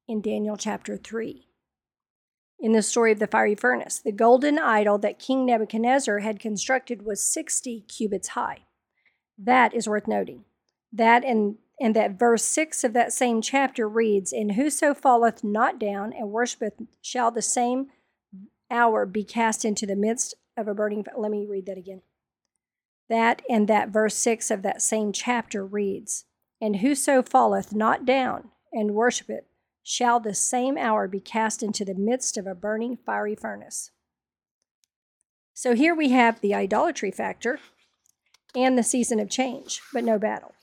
in 0.06 0.22
Daniel 0.22 0.56
chapter 0.56 0.96
3. 0.96 1.48
In 2.60 2.72
the 2.72 2.82
story 2.82 3.12
of 3.12 3.18
the 3.18 3.26
fiery 3.26 3.56
furnace, 3.56 3.98
the 3.98 4.12
golden 4.12 4.58
idol 4.58 4.96
that 4.98 5.18
King 5.18 5.44
Nebuchadnezzar 5.44 6.20
had 6.20 6.38
constructed 6.38 7.04
was 7.04 7.22
60 7.22 7.80
cubits 7.82 8.28
high. 8.28 8.60
That 9.36 9.74
is 9.74 9.88
worth 9.88 10.06
noting. 10.06 10.44
That 10.92 11.24
and 11.24 11.56
and 11.78 11.94
that 11.94 12.18
verse 12.18 12.42
6 12.44 12.84
of 12.84 12.94
that 12.94 13.12
same 13.12 13.42
chapter 13.42 13.86
reads, 13.86 14.32
And 14.32 14.52
whoso 14.52 14.94
falleth 14.94 15.44
not 15.44 15.78
down 15.78 16.14
and 16.14 16.30
worshipeth 16.30 16.80
shall 17.02 17.30
the 17.30 17.42
same 17.42 17.88
hour 18.70 19.04
be 19.04 19.24
cast 19.24 19.62
into 19.62 19.84
the 19.84 19.96
midst 19.96 20.34
of 20.56 20.68
a 20.68 20.74
burning. 20.74 21.04
Let 21.14 21.30
me 21.30 21.44
read 21.44 21.66
that 21.66 21.76
again. 21.76 22.00
That 23.08 23.42
and 23.48 23.68
that 23.68 23.90
verse 23.90 24.16
6 24.16 24.50
of 24.50 24.62
that 24.62 24.82
same 24.82 25.12
chapter 25.12 25.64
reads, 25.64 26.24
And 26.60 26.76
whoso 26.76 27.22
falleth 27.22 27.74
not 27.74 28.04
down 28.04 28.50
and 28.72 28.94
worshipeth 28.94 29.44
shall 29.82 30.18
the 30.18 30.34
same 30.34 30.76
hour 30.76 31.06
be 31.06 31.20
cast 31.20 31.62
into 31.62 31.84
the 31.84 31.94
midst 31.94 32.36
of 32.36 32.46
a 32.46 32.54
burning 32.54 32.96
fiery 32.96 33.36
furnace. 33.36 33.92
So 35.54 35.74
here 35.74 35.94
we 35.94 36.10
have 36.10 36.40
the 36.40 36.54
idolatry 36.54 37.10
factor 37.10 37.60
and 38.54 38.76
the 38.76 38.82
season 38.82 39.20
of 39.20 39.30
change, 39.30 39.80
but 39.92 40.04
no 40.04 40.18
battle. 40.18 40.54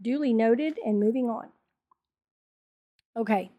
Duly 0.00 0.34
noted 0.34 0.78
and 0.84 0.98
moving 0.98 1.30
on. 1.30 1.50
Okay, 3.16 3.52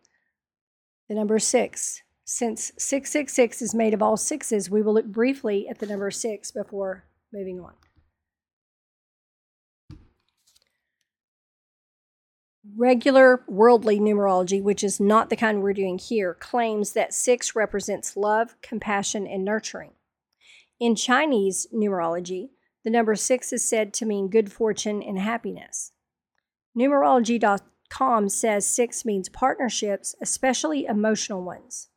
the 1.07 1.15
number 1.15 1.39
six. 1.39 2.01
Since 2.25 2.73
666 2.77 3.61
is 3.61 3.73
made 3.73 3.93
of 3.93 4.01
all 4.01 4.17
sixes, 4.17 4.69
we 4.69 4.81
will 4.81 4.93
look 4.93 5.05
briefly 5.05 5.67
at 5.67 5.79
the 5.79 5.85
number 5.85 6.11
six 6.11 6.51
before 6.51 7.05
moving 7.33 7.59
on. 7.59 7.73
Regular 12.77 13.43
worldly 13.47 13.99
numerology, 13.99 14.63
which 14.63 14.83
is 14.83 14.99
not 14.99 15.29
the 15.29 15.35
kind 15.35 15.61
we're 15.61 15.73
doing 15.73 15.97
here, 15.97 16.33
claims 16.33 16.93
that 16.93 17.13
six 17.13 17.55
represents 17.55 18.15
love, 18.15 18.55
compassion, 18.61 19.27
and 19.27 19.43
nurturing. 19.43 19.91
In 20.79 20.95
Chinese 20.95 21.67
numerology, 21.73 22.49
the 22.83 22.89
number 22.89 23.15
six 23.15 23.51
is 23.51 23.67
said 23.67 23.93
to 23.95 24.05
mean 24.05 24.29
good 24.29 24.51
fortune 24.51 25.03
and 25.03 25.19
happiness. 25.19 25.91
Numerology.com 26.77 28.29
says 28.29 28.65
six 28.65 29.05
means 29.05 29.29
partnerships, 29.29 30.15
especially 30.21 30.85
emotional 30.85 31.43
ones. 31.43 31.89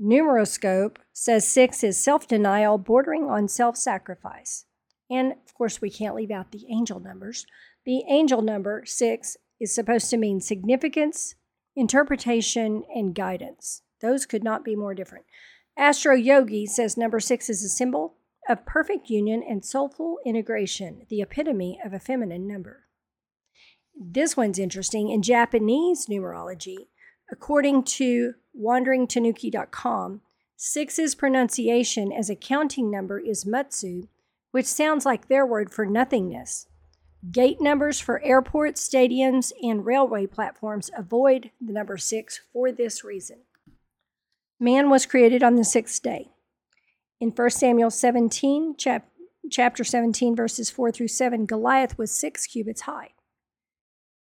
Numeroscope 0.00 0.96
says 1.12 1.46
six 1.46 1.84
is 1.84 2.02
self 2.02 2.26
denial 2.26 2.78
bordering 2.78 3.24
on 3.24 3.48
self 3.48 3.76
sacrifice. 3.76 4.64
And 5.10 5.32
of 5.32 5.54
course, 5.54 5.80
we 5.80 5.90
can't 5.90 6.14
leave 6.14 6.30
out 6.30 6.52
the 6.52 6.66
angel 6.70 7.00
numbers. 7.00 7.44
The 7.84 8.04
angel 8.08 8.40
number, 8.40 8.84
six, 8.86 9.36
is 9.60 9.74
supposed 9.74 10.08
to 10.10 10.16
mean 10.16 10.40
significance, 10.40 11.34
interpretation, 11.76 12.84
and 12.94 13.14
guidance. 13.14 13.82
Those 14.00 14.24
could 14.24 14.44
not 14.44 14.64
be 14.64 14.76
more 14.76 14.94
different. 14.94 15.26
Astro 15.76 16.14
Yogi 16.14 16.66
says 16.66 16.96
number 16.96 17.20
six 17.20 17.50
is 17.50 17.62
a 17.62 17.68
symbol 17.68 18.14
of 18.48 18.64
perfect 18.66 19.10
union 19.10 19.42
and 19.46 19.64
soulful 19.64 20.18
integration, 20.24 21.06
the 21.08 21.20
epitome 21.20 21.78
of 21.84 21.92
a 21.92 22.00
feminine 22.00 22.46
number. 22.46 22.86
This 23.94 24.36
one's 24.36 24.58
interesting. 24.58 25.10
In 25.10 25.20
Japanese 25.20 26.06
numerology, 26.06 26.86
according 27.30 27.84
to 27.84 28.34
wanderingtanuki.com, 28.58 30.20
six's 30.56 31.14
pronunciation 31.14 32.12
as 32.12 32.28
a 32.28 32.36
counting 32.36 32.90
number 32.90 33.18
is 33.18 33.44
mutsu, 33.44 34.08
which 34.50 34.66
sounds 34.66 35.06
like 35.06 35.28
their 35.28 35.46
word 35.46 35.72
for 35.72 35.86
nothingness. 35.86 36.66
Gate 37.30 37.60
numbers 37.60 38.00
for 38.00 38.22
airports, 38.22 38.88
stadiums, 38.88 39.52
and 39.62 39.84
railway 39.84 40.26
platforms 40.26 40.90
avoid 40.96 41.50
the 41.60 41.72
number 41.72 41.98
six 41.98 42.40
for 42.52 42.72
this 42.72 43.04
reason. 43.04 43.40
Man 44.58 44.90
was 44.90 45.06
created 45.06 45.42
on 45.42 45.56
the 45.56 45.64
sixth 45.64 46.02
day. 46.02 46.30
In 47.20 47.30
1 47.30 47.50
Samuel 47.50 47.90
17, 47.90 48.76
chap- 48.76 49.10
chapter 49.50 49.84
17, 49.84 50.34
verses 50.34 50.70
4 50.70 50.90
through 50.90 51.08
7, 51.08 51.44
Goliath 51.44 51.98
was 51.98 52.10
six 52.10 52.46
cubits 52.46 52.82
high. 52.82 53.10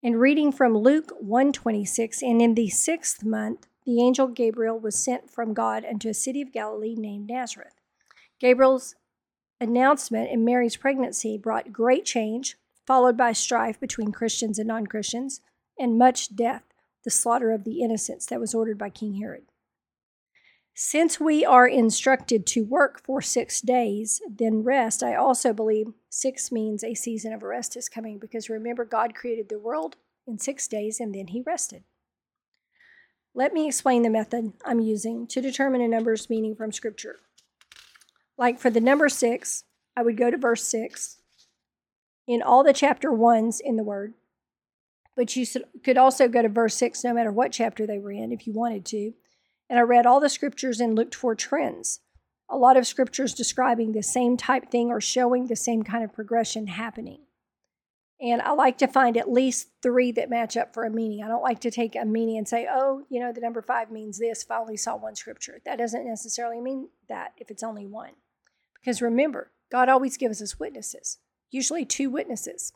And 0.02 0.20
reading 0.20 0.52
from 0.52 0.76
Luke 0.76 1.10
126, 1.18 2.22
and 2.22 2.42
in 2.42 2.54
the 2.54 2.68
sixth 2.68 3.24
month, 3.24 3.66
the 3.86 4.02
angel 4.02 4.28
Gabriel 4.28 4.78
was 4.78 5.02
sent 5.02 5.30
from 5.30 5.54
God 5.54 5.84
unto 5.84 6.08
a 6.08 6.14
city 6.14 6.42
of 6.42 6.52
Galilee 6.52 6.94
named 6.96 7.28
Nazareth. 7.28 7.74
Gabriel's 8.38 8.94
announcement 9.60 10.30
in 10.30 10.44
Mary's 10.44 10.76
pregnancy 10.76 11.38
brought 11.38 11.72
great 11.72 12.04
change, 12.04 12.56
followed 12.86 13.16
by 13.16 13.32
strife 13.32 13.80
between 13.80 14.12
Christians 14.12 14.58
and 14.58 14.68
non 14.68 14.86
Christians, 14.86 15.40
and 15.78 15.98
much 15.98 16.34
death, 16.36 16.64
the 17.04 17.10
slaughter 17.10 17.50
of 17.50 17.64
the 17.64 17.80
innocents 17.82 18.26
that 18.26 18.40
was 18.40 18.54
ordered 18.54 18.78
by 18.78 18.90
King 18.90 19.14
Herod. 19.14 19.44
Since 20.78 21.18
we 21.18 21.42
are 21.42 21.66
instructed 21.66 22.44
to 22.48 22.60
work 22.60 23.02
for 23.02 23.22
six 23.22 23.62
days, 23.62 24.20
then 24.28 24.62
rest, 24.62 25.02
I 25.02 25.14
also 25.14 25.54
believe 25.54 25.86
six 26.10 26.52
means 26.52 26.84
a 26.84 26.92
season 26.92 27.32
of 27.32 27.42
rest 27.42 27.78
is 27.78 27.88
coming 27.88 28.18
because 28.18 28.50
remember, 28.50 28.84
God 28.84 29.14
created 29.14 29.48
the 29.48 29.58
world 29.58 29.96
in 30.26 30.38
six 30.38 30.68
days 30.68 31.00
and 31.00 31.14
then 31.14 31.28
he 31.28 31.42
rested. 31.46 31.84
Let 33.34 33.54
me 33.54 33.66
explain 33.66 34.02
the 34.02 34.10
method 34.10 34.52
I'm 34.66 34.80
using 34.80 35.26
to 35.28 35.40
determine 35.40 35.80
a 35.80 35.88
number's 35.88 36.28
meaning 36.28 36.54
from 36.54 36.72
Scripture. 36.72 37.16
Like 38.36 38.60
for 38.60 38.68
the 38.68 38.78
number 38.78 39.08
six, 39.08 39.64
I 39.96 40.02
would 40.02 40.18
go 40.18 40.30
to 40.30 40.36
verse 40.36 40.62
six 40.62 41.16
in 42.28 42.42
all 42.42 42.62
the 42.62 42.74
chapter 42.74 43.10
ones 43.10 43.60
in 43.60 43.76
the 43.76 43.82
Word, 43.82 44.12
but 45.16 45.36
you 45.36 45.46
could 45.82 45.96
also 45.96 46.28
go 46.28 46.42
to 46.42 46.50
verse 46.50 46.74
six 46.74 47.02
no 47.02 47.14
matter 47.14 47.32
what 47.32 47.50
chapter 47.50 47.86
they 47.86 47.98
were 47.98 48.12
in 48.12 48.30
if 48.30 48.46
you 48.46 48.52
wanted 48.52 48.84
to 48.86 49.14
and 49.68 49.78
I 49.78 49.82
read 49.82 50.06
all 50.06 50.20
the 50.20 50.28
scriptures 50.28 50.80
and 50.80 50.94
looked 50.94 51.14
for 51.14 51.34
trends. 51.34 52.00
A 52.48 52.56
lot 52.56 52.76
of 52.76 52.86
scriptures 52.86 53.34
describing 53.34 53.92
the 53.92 54.02
same 54.02 54.36
type 54.36 54.70
thing 54.70 54.90
or 54.90 55.00
showing 55.00 55.46
the 55.46 55.56
same 55.56 55.82
kind 55.82 56.04
of 56.04 56.12
progression 56.12 56.68
happening. 56.68 57.22
And 58.20 58.40
I 58.40 58.52
like 58.52 58.78
to 58.78 58.86
find 58.86 59.16
at 59.16 59.30
least 59.30 59.68
three 59.82 60.10
that 60.12 60.30
match 60.30 60.56
up 60.56 60.72
for 60.72 60.84
a 60.84 60.90
meaning. 60.90 61.22
I 61.22 61.28
don't 61.28 61.42
like 61.42 61.60
to 61.60 61.70
take 61.70 61.94
a 61.96 62.04
meaning 62.04 62.38
and 62.38 62.48
say, 62.48 62.66
oh, 62.70 63.02
you 63.10 63.20
know, 63.20 63.32
the 63.32 63.42
number 63.42 63.60
five 63.60 63.90
means 63.90 64.18
this 64.18 64.42
if 64.42 64.50
I 64.50 64.58
only 64.58 64.76
saw 64.76 64.96
one 64.96 65.16
scripture. 65.16 65.60
That 65.66 65.78
doesn't 65.78 66.06
necessarily 66.06 66.60
mean 66.60 66.88
that 67.08 67.32
if 67.36 67.50
it's 67.50 67.62
only 67.62 67.86
one. 67.86 68.12
Because 68.80 69.02
remember, 69.02 69.50
God 69.70 69.88
always 69.88 70.16
gives 70.16 70.40
us 70.40 70.58
witnesses, 70.58 71.18
usually 71.50 71.84
two 71.84 72.08
witnesses. 72.08 72.72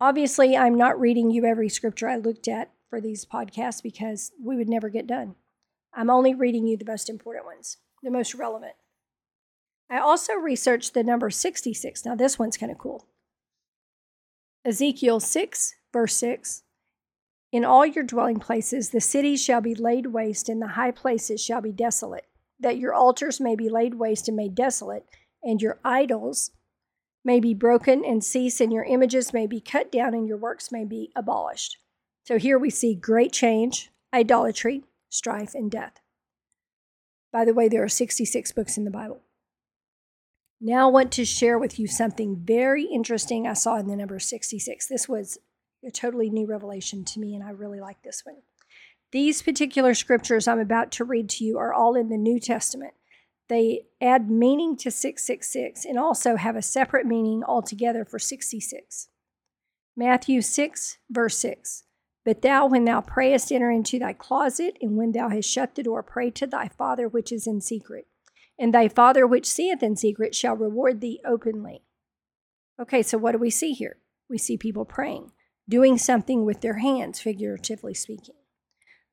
Obviously, 0.00 0.56
I'm 0.56 0.76
not 0.76 1.00
reading 1.00 1.30
you 1.30 1.44
every 1.44 1.68
scripture 1.68 2.08
I 2.08 2.16
looked 2.16 2.46
at 2.46 2.70
for 2.88 3.00
these 3.00 3.24
podcasts 3.24 3.82
because 3.82 4.32
we 4.42 4.56
would 4.56 4.68
never 4.68 4.88
get 4.88 5.06
done. 5.06 5.34
I'm 5.94 6.10
only 6.10 6.34
reading 6.34 6.66
you 6.66 6.76
the 6.76 6.84
most 6.84 7.08
important 7.08 7.46
ones, 7.46 7.78
the 8.02 8.10
most 8.10 8.34
relevant. 8.34 8.74
I 9.90 9.98
also 9.98 10.34
researched 10.34 10.94
the 10.94 11.02
number 11.02 11.30
66. 11.30 12.04
Now, 12.04 12.14
this 12.14 12.38
one's 12.38 12.56
kind 12.56 12.70
of 12.70 12.78
cool. 12.78 13.06
Ezekiel 14.64 15.20
6, 15.20 15.74
verse 15.92 16.16
6 16.16 16.62
In 17.52 17.64
all 17.64 17.86
your 17.86 18.04
dwelling 18.04 18.38
places, 18.38 18.90
the 18.90 19.00
cities 19.00 19.42
shall 19.42 19.60
be 19.60 19.74
laid 19.74 20.06
waste, 20.06 20.48
and 20.48 20.60
the 20.60 20.68
high 20.68 20.90
places 20.90 21.42
shall 21.42 21.62
be 21.62 21.72
desolate, 21.72 22.26
that 22.60 22.76
your 22.76 22.92
altars 22.92 23.40
may 23.40 23.56
be 23.56 23.70
laid 23.70 23.94
waste 23.94 24.28
and 24.28 24.36
made 24.36 24.54
desolate, 24.54 25.06
and 25.42 25.62
your 25.62 25.78
idols 25.84 26.50
may 27.24 27.40
be 27.40 27.54
broken 27.54 28.04
and 28.04 28.22
cease, 28.22 28.60
and 28.60 28.72
your 28.72 28.84
images 28.84 29.32
may 29.32 29.46
be 29.46 29.60
cut 29.60 29.90
down, 29.90 30.12
and 30.12 30.28
your 30.28 30.36
works 30.36 30.70
may 30.70 30.84
be 30.84 31.10
abolished. 31.16 31.78
So 32.28 32.36
here 32.36 32.58
we 32.58 32.68
see 32.68 32.94
great 32.94 33.32
change, 33.32 33.90
idolatry, 34.12 34.84
strife, 35.08 35.54
and 35.54 35.70
death. 35.70 35.94
By 37.32 37.46
the 37.46 37.54
way, 37.54 37.70
there 37.70 37.82
are 37.82 37.88
66 37.88 38.52
books 38.52 38.76
in 38.76 38.84
the 38.84 38.90
Bible. 38.90 39.22
Now, 40.60 40.88
I 40.88 40.92
want 40.92 41.10
to 41.12 41.24
share 41.24 41.58
with 41.58 41.78
you 41.78 41.86
something 41.86 42.36
very 42.36 42.84
interesting 42.84 43.46
I 43.46 43.54
saw 43.54 43.76
in 43.76 43.86
the 43.88 43.96
number 43.96 44.18
66. 44.18 44.86
This 44.86 45.08
was 45.08 45.38
a 45.82 45.90
totally 45.90 46.28
new 46.28 46.44
revelation 46.44 47.02
to 47.06 47.18
me, 47.18 47.34
and 47.34 47.42
I 47.42 47.48
really 47.48 47.80
like 47.80 48.02
this 48.02 48.20
one. 48.26 48.42
These 49.10 49.40
particular 49.40 49.94
scriptures 49.94 50.46
I'm 50.46 50.60
about 50.60 50.92
to 50.92 51.04
read 51.04 51.30
to 51.30 51.44
you 51.44 51.56
are 51.56 51.72
all 51.72 51.94
in 51.94 52.10
the 52.10 52.18
New 52.18 52.38
Testament. 52.38 52.92
They 53.48 53.86
add 54.02 54.30
meaning 54.30 54.76
to 54.76 54.90
666 54.90 55.86
and 55.86 55.98
also 55.98 56.36
have 56.36 56.56
a 56.56 56.60
separate 56.60 57.06
meaning 57.06 57.42
altogether 57.42 58.04
for 58.04 58.18
66. 58.18 59.08
Matthew 59.96 60.42
6, 60.42 60.98
verse 61.10 61.38
6. 61.38 61.84
But 62.28 62.42
thou, 62.42 62.66
when 62.66 62.84
thou 62.84 63.00
prayest, 63.00 63.50
enter 63.50 63.70
into 63.70 63.98
thy 63.98 64.12
closet, 64.12 64.76
and 64.82 64.98
when 64.98 65.12
thou 65.12 65.30
hast 65.30 65.48
shut 65.48 65.74
the 65.74 65.82
door, 65.82 66.02
pray 66.02 66.30
to 66.32 66.46
thy 66.46 66.68
Father 66.68 67.08
which 67.08 67.32
is 67.32 67.46
in 67.46 67.62
secret. 67.62 68.06
And 68.58 68.74
thy 68.74 68.88
Father 68.88 69.26
which 69.26 69.46
seeth 69.46 69.82
in 69.82 69.96
secret 69.96 70.34
shall 70.34 70.54
reward 70.54 71.00
thee 71.00 71.22
openly. 71.24 71.84
Okay, 72.78 73.02
so 73.02 73.16
what 73.16 73.32
do 73.32 73.38
we 73.38 73.48
see 73.48 73.72
here? 73.72 73.96
We 74.28 74.36
see 74.36 74.58
people 74.58 74.84
praying, 74.84 75.32
doing 75.66 75.96
something 75.96 76.44
with 76.44 76.60
their 76.60 76.76
hands, 76.80 77.18
figuratively 77.18 77.94
speaking. 77.94 78.34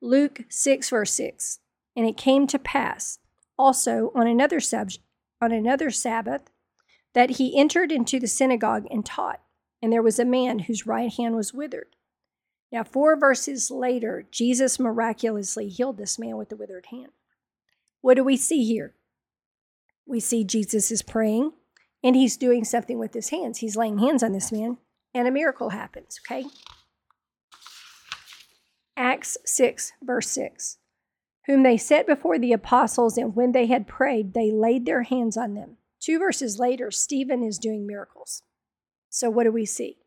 Luke 0.02 0.42
6, 0.50 0.90
verse 0.90 1.14
6. 1.14 1.60
And 1.96 2.06
it 2.06 2.18
came 2.18 2.48
to 2.48 2.60
pass 2.60 3.20
also 3.58 4.12
on 4.14 4.28
another, 4.28 4.60
sub- 4.60 4.90
on 5.42 5.54
another 5.54 5.90
Sabbath 5.90 6.52
that 7.14 7.30
he 7.30 7.58
entered 7.58 7.94
into 7.94 8.20
the 8.20 8.28
synagogue 8.28 8.84
and 8.92 9.06
taught. 9.06 9.40
And 9.82 9.94
there 9.94 10.04
was 10.04 10.20
a 10.20 10.26
man 10.26 10.60
whose 10.60 10.86
right 10.86 11.14
hand 11.14 11.38
was 11.38 11.54
withered. 11.54 11.96
Now, 12.75 12.84
four 12.84 13.17
verses 13.17 13.72
later, 13.72 14.27
Jesus 14.32 14.82
miraculously 14.82 15.70
healed 15.70 15.98
this 15.98 16.20
man 16.20 16.36
with 16.36 16.50
the 16.50 16.58
withered 16.58 16.88
hand. 16.88 17.13
What 18.01 18.15
do 18.15 18.24
we 18.25 18.36
see 18.36 18.65
here? 18.65 18.96
We 20.05 20.20
see 20.20 20.44
Jesus 20.44 20.91
is 20.91 21.01
praying 21.01 21.53
and 22.03 22.17
he's 22.17 22.36
doing 22.36 22.65
something 22.65 23.00
with 23.00 23.13
his 23.13 23.29
hands. 23.29 23.60
He's 23.60 23.77
laying 23.77 24.00
hands 24.00 24.24
on 24.24 24.34
this 24.34 24.51
man 24.51 24.77
and 25.13 25.25
a 25.25 25.32
miracle 25.32 25.70
happens, 25.70 26.20
okay? 26.27 26.48
Acts 28.98 29.38
6, 29.46 29.94
verse 30.03 30.27
6. 30.32 30.75
Whom 31.46 31.63
they 31.63 31.77
set 31.77 32.05
before 32.05 32.38
the 32.38 32.51
apostles, 32.51 33.17
and 33.17 33.38
when 33.38 33.53
they 33.53 33.67
had 33.67 33.88
prayed, 33.88 34.34
they 34.34 34.51
laid 34.51 34.86
their 34.86 35.03
hands 35.03 35.38
on 35.38 35.53
them. 35.53 35.77
Two 36.01 36.20
verses 36.20 36.60
later, 36.60 36.91
Stephen 36.91 37.41
is 37.41 37.58
doing 37.58 37.88
miracles. 37.88 38.44
So, 39.10 39.29
what 39.29 39.46
do 39.46 39.53
we 39.53 39.65
see? 39.65 40.00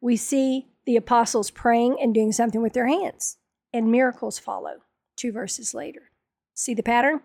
We 0.00 0.16
see 0.16 0.66
the 0.86 0.96
apostles 0.96 1.50
praying 1.50 1.96
and 2.00 2.14
doing 2.14 2.32
something 2.32 2.62
with 2.62 2.72
their 2.72 2.86
hands, 2.86 3.36
and 3.72 3.90
miracles 3.90 4.38
follow 4.38 4.82
two 5.16 5.32
verses 5.32 5.74
later. 5.74 6.10
See 6.54 6.74
the 6.74 6.82
pattern? 6.82 7.20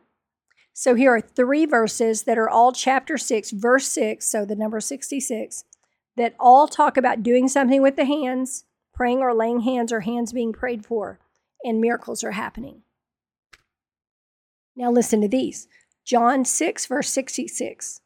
So 0.74 0.96
here 0.96 1.14
are 1.14 1.22
three 1.22 1.66
verses 1.66 2.24
that 2.24 2.38
are 2.38 2.50
all 2.50 2.72
chapter 2.72 3.18
6, 3.18 3.52
verse 3.52 3.88
6, 3.88 4.26
so 4.26 4.46
the 4.46 4.56
number 4.56 4.80
66, 4.80 5.64
that 6.18 6.36
all 6.40 6.68
talk 6.68 6.98
about 6.98 7.24
doing 7.24 7.48
something 7.48 7.82
with 7.82 7.98
the 7.98 8.06
hands, 8.06 8.66
praying 8.94 9.20
or 9.20 9.34
laying 9.34 9.62
hands 9.62 9.92
or 9.92 10.02
hands 10.02 10.34
being 10.34 10.54
prayed 10.54 10.86
for, 10.86 11.20
and 11.64 11.80
miracles 11.80 12.24
are 12.24 12.32
happening. 12.32 12.82
Now 14.76 14.92
listen 14.92 15.22
to 15.22 15.28
these 15.28 15.68
John 16.06 16.46
6, 16.46 16.86
verse 16.88 17.10
66. 17.10 18.02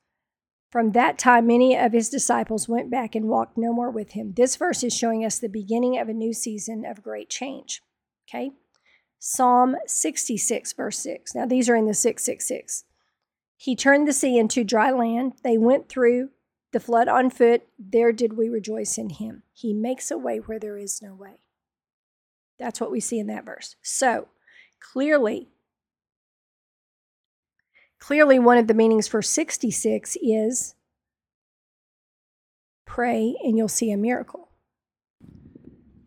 From 0.75 0.91
that 0.91 1.17
time, 1.17 1.47
many 1.47 1.73
of 1.73 1.93
his 1.93 2.09
disciples 2.09 2.67
went 2.67 2.91
back 2.91 3.15
and 3.15 3.29
walked 3.29 3.57
no 3.57 3.71
more 3.71 3.89
with 3.89 4.11
him. 4.11 4.33
This 4.35 4.57
verse 4.57 4.83
is 4.83 4.93
showing 4.93 5.23
us 5.23 5.39
the 5.39 5.47
beginning 5.47 5.97
of 5.97 6.09
a 6.09 6.13
new 6.13 6.33
season 6.33 6.83
of 6.83 7.01
great 7.01 7.29
change. 7.29 7.81
Okay? 8.27 8.51
Psalm 9.17 9.77
66, 9.85 10.73
verse 10.73 10.99
6. 10.99 11.33
Now, 11.33 11.45
these 11.45 11.69
are 11.69 11.77
in 11.77 11.85
the 11.85 11.93
666. 11.93 12.83
He 13.55 13.73
turned 13.73 14.05
the 14.05 14.11
sea 14.11 14.37
into 14.37 14.65
dry 14.65 14.91
land. 14.91 15.35
They 15.45 15.57
went 15.57 15.87
through 15.87 16.31
the 16.73 16.81
flood 16.81 17.07
on 17.07 17.29
foot. 17.29 17.61
There 17.79 18.11
did 18.11 18.33
we 18.33 18.49
rejoice 18.49 18.97
in 18.97 19.11
him. 19.11 19.43
He 19.53 19.73
makes 19.73 20.11
a 20.11 20.17
way 20.17 20.39
where 20.39 20.59
there 20.59 20.77
is 20.77 21.01
no 21.01 21.15
way. 21.15 21.39
That's 22.59 22.81
what 22.81 22.91
we 22.91 22.99
see 22.99 23.19
in 23.19 23.27
that 23.27 23.45
verse. 23.45 23.77
So, 23.81 24.27
clearly, 24.81 25.47
Clearly, 28.05 28.37
one 28.37 28.59
of 28.59 28.67
the 28.67 28.75
meanings 28.75 29.07
for 29.07 29.23
66 29.23 30.15
is 30.21 30.75
pray 32.85 33.35
and 33.43 33.57
you'll 33.57 33.67
see 33.67 33.89
a 33.89 33.97
miracle. 33.97 34.49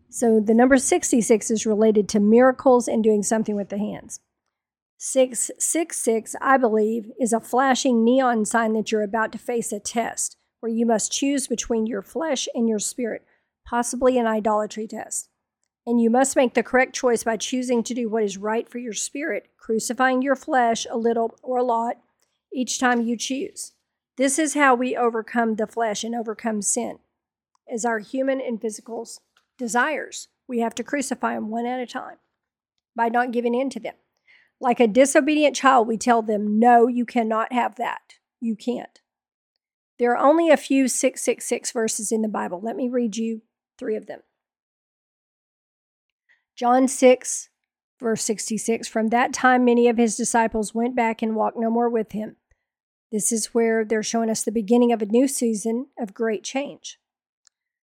So 0.09 0.39
the 0.39 0.53
number 0.53 0.77
66 0.77 1.51
is 1.51 1.65
related 1.65 2.07
to 2.07 2.21
miracles 2.21 2.87
and 2.87 3.03
doing 3.03 3.21
something 3.21 3.53
with 3.53 3.67
the 3.67 3.77
hands. 3.77 4.21
666, 4.97 6.37
I 6.39 6.55
believe, 6.55 7.11
is 7.19 7.33
a 7.33 7.41
flashing 7.41 8.05
neon 8.05 8.45
sign 8.45 8.71
that 8.75 8.93
you're 8.93 9.03
about 9.03 9.33
to 9.33 9.37
face 9.37 9.73
a 9.73 9.79
test 9.81 10.37
where 10.61 10.71
you 10.71 10.85
must 10.85 11.11
choose 11.11 11.47
between 11.47 11.85
your 11.85 12.01
flesh 12.01 12.47
and 12.55 12.69
your 12.69 12.79
spirit, 12.79 13.25
possibly 13.65 14.17
an 14.17 14.25
idolatry 14.25 14.87
test. 14.87 15.27
And 15.89 15.99
you 15.99 16.11
must 16.11 16.35
make 16.35 16.53
the 16.53 16.61
correct 16.61 16.93
choice 16.93 17.23
by 17.23 17.35
choosing 17.35 17.81
to 17.81 17.95
do 17.95 18.09
what 18.09 18.21
is 18.21 18.37
right 18.37 18.69
for 18.69 18.77
your 18.77 18.93
spirit, 18.93 19.47
crucifying 19.57 20.21
your 20.21 20.35
flesh 20.35 20.85
a 20.87 20.95
little 20.95 21.33
or 21.41 21.57
a 21.57 21.63
lot 21.63 21.97
each 22.53 22.79
time 22.79 23.01
you 23.01 23.17
choose. 23.17 23.71
This 24.15 24.37
is 24.37 24.53
how 24.53 24.75
we 24.75 24.95
overcome 24.95 25.55
the 25.55 25.65
flesh 25.65 26.03
and 26.03 26.13
overcome 26.13 26.61
sin. 26.61 26.99
As 27.67 27.85
our 27.85 27.97
human 27.97 28.39
and 28.39 28.61
physical 28.61 29.09
desires, 29.57 30.27
we 30.47 30.59
have 30.59 30.75
to 30.75 30.83
crucify 30.83 31.33
them 31.33 31.49
one 31.49 31.65
at 31.65 31.79
a 31.79 31.87
time 31.87 32.17
by 32.95 33.09
not 33.09 33.31
giving 33.31 33.55
in 33.55 33.71
to 33.71 33.79
them. 33.79 33.95
Like 34.61 34.79
a 34.79 34.85
disobedient 34.85 35.55
child, 35.55 35.87
we 35.87 35.97
tell 35.97 36.21
them, 36.21 36.59
No, 36.59 36.85
you 36.85 37.03
cannot 37.03 37.51
have 37.51 37.77
that. 37.77 38.19
You 38.39 38.55
can't. 38.55 39.01
There 39.97 40.15
are 40.15 40.23
only 40.23 40.51
a 40.51 40.55
few 40.55 40.87
666 40.87 41.71
verses 41.71 42.11
in 42.11 42.21
the 42.21 42.27
Bible. 42.27 42.61
Let 42.61 42.75
me 42.75 42.89
read 42.89 43.17
you 43.17 43.41
three 43.79 43.95
of 43.95 44.05
them. 44.05 44.19
John 46.59 46.89
6, 46.89 47.47
verse 48.01 48.21
66 48.21 48.85
From 48.89 49.07
that 49.07 49.31
time, 49.31 49.63
many 49.63 49.87
of 49.87 49.95
his 49.95 50.17
disciples 50.17 50.75
went 50.75 50.93
back 50.93 51.21
and 51.21 51.33
walked 51.33 51.55
no 51.57 51.69
more 51.69 51.89
with 51.89 52.11
him. 52.11 52.35
This 53.13 53.31
is 53.31 53.53
where 53.53 53.85
they're 53.85 54.03
showing 54.03 54.29
us 54.29 54.43
the 54.43 54.51
beginning 54.51 54.91
of 54.91 55.01
a 55.01 55.05
new 55.05 55.29
season 55.29 55.85
of 55.97 56.13
great 56.13 56.43
change. 56.43 56.99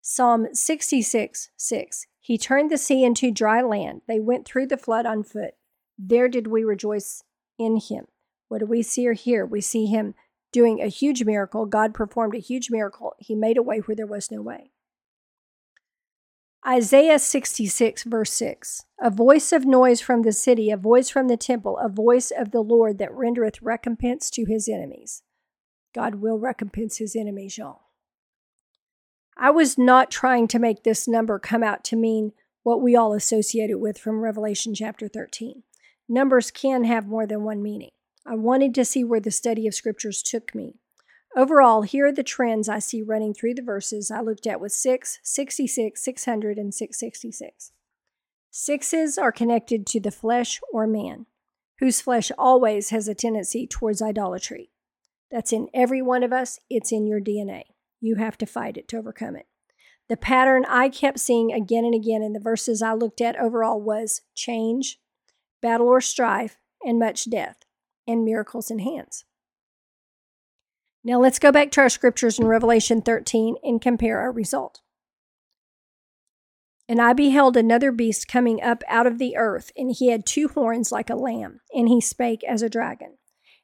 Psalm 0.02 0.48
66, 0.54 1.50
6. 1.58 2.08
He 2.22 2.38
turned 2.38 2.72
the 2.72 2.78
sea 2.78 3.04
into 3.04 3.30
dry 3.30 3.62
land. 3.62 4.04
They 4.08 4.22
went 4.22 4.46
through 4.46 4.68
the 4.68 4.78
flood 4.78 5.06
on 5.06 5.24
foot. 5.24 5.56
There 6.00 6.30
did 6.30 6.48
we 6.48 6.64
rejoice 6.64 7.26
in 7.60 7.76
him. 7.76 8.06
What 8.48 8.60
do 8.60 8.68
we 8.68 8.84
see 8.84 9.06
or 9.06 9.12
hear? 9.14 9.46
We 9.46 9.60
see 9.60 9.88
him 9.88 10.16
doing 10.54 10.82
a 10.82 10.88
huge 10.88 11.26
miracle. 11.26 11.66
God 11.66 11.94
performed 11.94 12.36
a 12.36 12.40
huge 12.40 12.72
miracle. 12.72 13.16
He 13.20 13.36
made 13.36 13.58
a 13.58 13.64
way 13.64 13.80
where 13.80 13.98
there 13.98 14.08
was 14.08 14.32
no 14.32 14.42
way. 14.42 14.72
Isaiah 16.68 17.18
66, 17.18 18.04
verse 18.04 18.32
6 18.34 18.86
A 19.00 19.10
voice 19.10 19.52
of 19.52 19.66
noise 19.66 20.00
from 20.00 20.22
the 20.22 20.32
city, 20.32 20.70
a 20.70 20.78
voice 20.78 21.10
from 21.10 21.28
the 21.28 21.38
temple, 21.38 21.78
a 21.80 21.90
voice 21.90 22.32
of 22.32 22.52
the 22.52 22.62
Lord 22.62 23.00
that 23.00 23.12
rendereth 23.12 23.58
recompense 23.64 24.30
to 24.32 24.46
his 24.46 24.70
enemies. 24.70 25.24
God 25.94 26.16
will 26.16 26.38
recompense 26.38 26.98
his 26.98 27.16
enemies, 27.16 27.58
y'all. 27.58 27.82
I 29.36 29.50
was 29.50 29.78
not 29.78 30.12
trying 30.12 30.48
to 30.50 30.60
make 30.60 30.84
this 30.84 31.08
number 31.08 31.40
come 31.40 31.64
out 31.64 31.84
to 31.86 31.96
mean 31.96 32.32
what 32.62 32.82
we 32.82 32.96
all 32.96 33.14
associate 33.14 33.72
it 33.72 33.80
with 33.80 33.98
from 33.98 34.22
Revelation 34.22 34.76
chapter 34.76 35.08
13. 35.08 35.64
Numbers 36.08 36.52
can 36.52 36.84
have 36.84 37.08
more 37.08 37.26
than 37.26 37.44
one 37.44 37.64
meaning. 37.64 37.90
I 38.24 38.36
wanted 38.36 38.76
to 38.76 38.86
see 38.86 39.04
where 39.04 39.20
the 39.20 39.32
study 39.32 39.66
of 39.66 39.74
scriptures 39.74 40.22
took 40.22 40.54
me. 40.54 40.76
Overall, 41.36 41.84
here 41.84 42.08
are 42.08 42.12
the 42.12 42.24
trends 42.24 42.68
I 42.68 42.80
see 42.80 43.02
running 43.02 43.34
through 43.34 43.54
the 43.54 43.62
verses 43.62 44.12
I 44.12 44.20
looked 44.20 44.46
at 44.46 44.60
with 44.60 44.74
6, 44.74 45.20
66, 45.24 46.04
600, 46.04 46.58
and 46.58 46.74
666. 46.74 47.72
Sixes 48.50 49.18
are 49.18 49.32
connected 49.32 49.88
to 49.88 50.02
the 50.02 50.12
flesh 50.12 50.60
or 50.74 50.86
man, 50.86 51.28
whose 51.80 52.02
flesh 52.02 52.32
always 52.38 52.90
has 52.90 53.08
a 53.08 53.16
tendency 53.16 53.66
towards 53.66 54.02
idolatry. 54.02 54.72
That's 55.32 55.54
in 55.54 55.70
every 55.74 56.02
one 56.02 56.24
of 56.24 56.34
us, 56.34 56.60
it's 56.70 56.92
in 56.92 57.08
your 57.08 57.22
DNA. 57.22 57.64
You 58.02 58.16
have 58.16 58.38
to 58.40 58.46
fight 58.46 58.76
it 58.76 58.90
to 58.90 58.98
overcome 58.98 59.38
it. 59.38 59.48
The 60.10 60.18
pattern 60.18 60.66
I 60.68 60.90
kept 60.90 61.22
seeing 61.22 61.54
again 61.54 61.86
and 61.86 61.96
again 61.96 62.22
in 62.22 62.34
the 62.34 62.42
verses 62.42 62.82
I 62.82 62.92
looked 62.92 63.22
at 63.22 63.40
overall 63.40 63.82
was 63.82 64.22
change, 64.36 65.00
battle 65.62 65.88
or 65.88 66.02
strife, 66.02 66.58
and 66.84 67.00
much 67.00 67.30
death, 67.30 67.60
and 68.06 68.26
miracles 68.26 68.70
in 68.70 68.80
hands. 68.80 69.24
Now 71.04 71.20
let's 71.20 71.40
go 71.40 71.52
back 71.52 71.72
to 71.72 71.82
our 71.82 71.90
scriptures 71.90 72.38
in 72.38 72.46
Revelation 72.46 73.02
13 73.02 73.56
and 73.64 73.82
compare 73.82 74.20
our 74.20 74.32
result. 74.32 74.82
And 76.88 77.02
I 77.02 77.14
beheld 77.14 77.56
another 77.56 77.92
beast 77.92 78.28
coming 78.28 78.62
up 78.62 78.84
out 78.88 79.08
of 79.08 79.18
the 79.18 79.38
earth, 79.38 79.72
and 79.78 79.96
he 79.98 80.10
had 80.10 80.26
two 80.26 80.50
horns 80.50 80.92
like 80.92 81.10
a 81.10 81.16
lamb, 81.16 81.62
and 81.74 81.88
he 81.88 82.02
spake 82.02 82.44
as 82.44 82.62
a 82.62 82.70
dragon. 82.70 83.18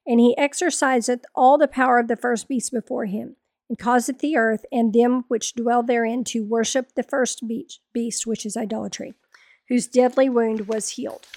And 0.06 0.20
he 0.20 0.36
exerciseth 0.38 1.26
all 1.36 1.58
the 1.58 1.68
power 1.68 2.00
of 2.00 2.08
the 2.08 2.16
first 2.16 2.48
beast 2.48 2.72
before 2.72 3.06
him, 3.06 3.36
and 3.70 3.78
causeth 3.78 4.20
the 4.20 4.38
earth 4.38 4.66
and 4.72 4.94
them 4.94 5.26
which 5.28 5.56
dwell 5.56 5.84
therein 5.84 6.24
to 6.26 6.46
worship 6.46 6.94
the 6.96 7.04
first 7.04 7.44
beast, 7.94 8.26
which 8.26 8.46
is 8.46 8.56
idolatry, 8.56 9.14
whose 9.68 9.88
deadly 9.88 10.30
wound 10.30 10.68
was 10.68 10.92
healed. 10.92 11.28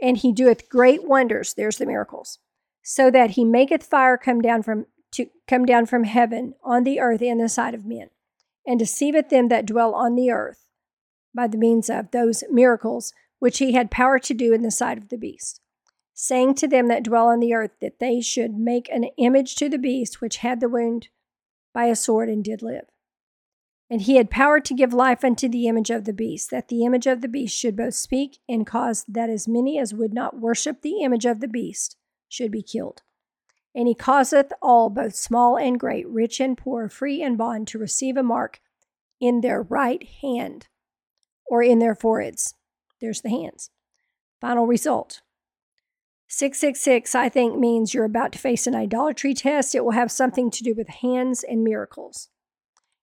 And 0.00 0.16
he 0.16 0.32
doeth 0.32 0.70
great 0.70 1.06
wonders, 1.06 1.54
there's 1.54 1.76
the 1.76 1.86
miracles, 1.86 2.38
so 2.90 3.10
that 3.10 3.32
he 3.32 3.44
maketh 3.44 3.82
fire 3.82 4.16
come 4.16 4.40
down 4.40 4.62
from 4.62 4.86
to 5.12 5.26
come 5.46 5.66
down 5.66 5.84
from 5.84 6.04
heaven 6.04 6.54
on 6.64 6.84
the 6.84 7.00
earth 7.00 7.20
in 7.20 7.36
the 7.36 7.46
sight 7.46 7.74
of 7.74 7.84
men, 7.84 8.08
and 8.66 8.78
deceiveth 8.78 9.28
them 9.28 9.48
that 9.48 9.66
dwell 9.66 9.94
on 9.94 10.14
the 10.14 10.30
earth 10.30 10.70
by 11.34 11.46
the 11.46 11.58
means 11.58 11.90
of 11.90 12.10
those 12.12 12.42
miracles 12.50 13.12
which 13.40 13.58
he 13.58 13.72
had 13.72 13.90
power 13.90 14.18
to 14.18 14.32
do 14.32 14.54
in 14.54 14.62
the 14.62 14.70
sight 14.70 14.96
of 14.96 15.10
the 15.10 15.18
beast, 15.18 15.60
saying 16.14 16.54
to 16.54 16.66
them 16.66 16.88
that 16.88 17.02
dwell 17.02 17.26
on 17.26 17.40
the 17.40 17.52
earth 17.52 17.72
that 17.82 17.98
they 17.98 18.22
should 18.22 18.54
make 18.54 18.88
an 18.88 19.04
image 19.18 19.54
to 19.54 19.68
the 19.68 19.76
beast 19.76 20.22
which 20.22 20.38
had 20.38 20.58
the 20.58 20.68
wound 20.68 21.08
by 21.74 21.84
a 21.84 21.94
sword 21.94 22.30
and 22.30 22.42
did 22.42 22.62
live. 22.62 22.86
And 23.90 24.00
he 24.00 24.16
had 24.16 24.30
power 24.30 24.60
to 24.60 24.74
give 24.74 24.94
life 24.94 25.22
unto 25.22 25.46
the 25.46 25.68
image 25.68 25.90
of 25.90 26.06
the 26.06 26.14
beast, 26.14 26.50
that 26.52 26.68
the 26.68 26.86
image 26.86 27.06
of 27.06 27.20
the 27.20 27.28
beast 27.28 27.54
should 27.54 27.76
both 27.76 27.94
speak 27.94 28.38
and 28.48 28.66
cause 28.66 29.04
that 29.06 29.28
as 29.28 29.46
many 29.46 29.78
as 29.78 29.92
would 29.92 30.14
not 30.14 30.40
worship 30.40 30.80
the 30.80 31.02
image 31.02 31.26
of 31.26 31.40
the 31.40 31.48
beast 31.48 31.97
should 32.28 32.50
be 32.50 32.62
killed. 32.62 33.02
And 33.74 33.86
he 33.86 33.94
causeth 33.94 34.52
all, 34.60 34.90
both 34.90 35.14
small 35.14 35.56
and 35.56 35.78
great, 35.78 36.08
rich 36.08 36.40
and 36.40 36.56
poor, 36.56 36.88
free 36.88 37.22
and 37.22 37.38
bond, 37.38 37.68
to 37.68 37.78
receive 37.78 38.16
a 38.16 38.22
mark 38.22 38.60
in 39.20 39.40
their 39.40 39.62
right 39.62 40.06
hand 40.22 40.66
or 41.46 41.62
in 41.62 41.78
their 41.78 41.94
foreheads. 41.94 42.54
There's 43.00 43.20
the 43.20 43.30
hands. 43.30 43.70
Final 44.40 44.66
result 44.66 45.22
666, 46.28 47.14
I 47.14 47.30
think, 47.30 47.58
means 47.58 47.94
you're 47.94 48.04
about 48.04 48.32
to 48.32 48.38
face 48.38 48.66
an 48.66 48.74
idolatry 48.74 49.32
test. 49.32 49.74
It 49.74 49.82
will 49.82 49.92
have 49.92 50.12
something 50.12 50.50
to 50.50 50.62
do 50.62 50.74
with 50.74 50.88
hands 50.88 51.42
and 51.42 51.64
miracles. 51.64 52.28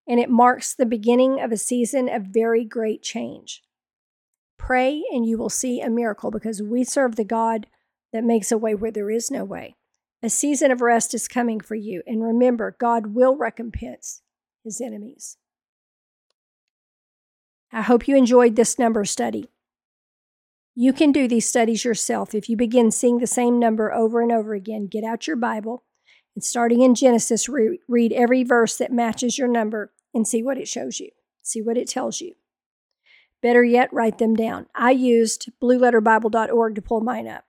And 0.08 0.20
it 0.20 0.30
marks 0.30 0.74
the 0.74 0.86
beginning 0.86 1.42
of 1.42 1.52
a 1.52 1.58
season 1.58 2.08
of 2.08 2.24
very 2.24 2.64
great 2.64 3.02
change. 3.02 3.64
Pray 4.58 5.04
and 5.12 5.26
you 5.26 5.40
will 5.40 5.50
see 5.50 5.82
a 5.82 5.90
miracle 5.90 6.30
because 6.30 6.62
we 6.62 6.84
serve 6.84 7.16
the 7.16 7.24
God 7.24 7.66
that 8.16 8.24
makes 8.24 8.50
a 8.50 8.58
way 8.58 8.74
where 8.74 8.92
there 8.92 9.12
is 9.12 9.30
no 9.30 9.44
way. 9.44 9.76
A 10.24 10.30
season 10.30 10.72
of 10.72 10.80
rest 10.80 11.14
is 11.14 11.28
coming 11.28 11.60
for 11.60 11.76
you. 11.76 12.02
And 12.08 12.24
remember, 12.24 12.78
God 12.80 13.08
will 13.08 13.36
recompense 13.36 14.22
his 14.64 14.80
enemies. 14.80 15.36
I 17.74 17.82
hope 17.82 18.08
you 18.08 18.16
enjoyed 18.16 18.56
this 18.56 18.80
number 18.80 19.04
study. 19.04 19.50
You 20.76 20.94
can 20.94 21.12
do 21.12 21.28
these 21.28 21.46
studies 21.46 21.84
yourself 21.84 22.34
if 22.34 22.48
you 22.48 22.56
begin 22.56 22.90
seeing 22.90 23.18
the 23.18 23.28
same 23.28 23.60
number 23.60 23.94
over 23.94 24.22
and 24.22 24.32
over 24.32 24.54
again. 24.54 24.88
Get 24.88 25.04
out 25.04 25.28
your 25.28 25.36
Bible 25.36 25.84
and 26.36 26.44
starting 26.44 26.80
in 26.82 26.96
Genesis, 26.96 27.50
re- 27.50 27.82
read 27.90 28.14
every 28.14 28.46
verse 28.46 28.78
that 28.78 28.94
matches 28.94 29.38
your 29.38 29.50
number 29.50 29.92
and 30.14 30.26
see 30.26 30.42
what 30.42 30.58
it 30.58 30.70
shows 30.70 31.02
you, 31.02 31.10
see 31.42 31.62
what 31.62 31.78
it 31.78 31.90
tells 31.90 32.22
you. 32.22 32.36
Better 33.42 33.64
yet, 33.66 33.92
write 33.92 34.20
them 34.20 34.36
down. 34.36 34.68
I 34.74 34.92
used 34.92 35.50
blueletterbible.org 35.62 36.76
to 36.76 36.82
pull 36.82 37.02
mine 37.02 37.28
up. 37.28 37.45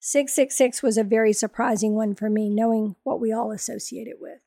666 0.00 0.82
was 0.82 0.96
a 0.96 1.04
very 1.04 1.32
surprising 1.32 1.94
one 1.94 2.14
for 2.14 2.30
me, 2.30 2.48
knowing 2.48 2.96
what 3.02 3.20
we 3.20 3.32
all 3.32 3.52
associate 3.52 4.08
it 4.08 4.16
with. 4.18 4.40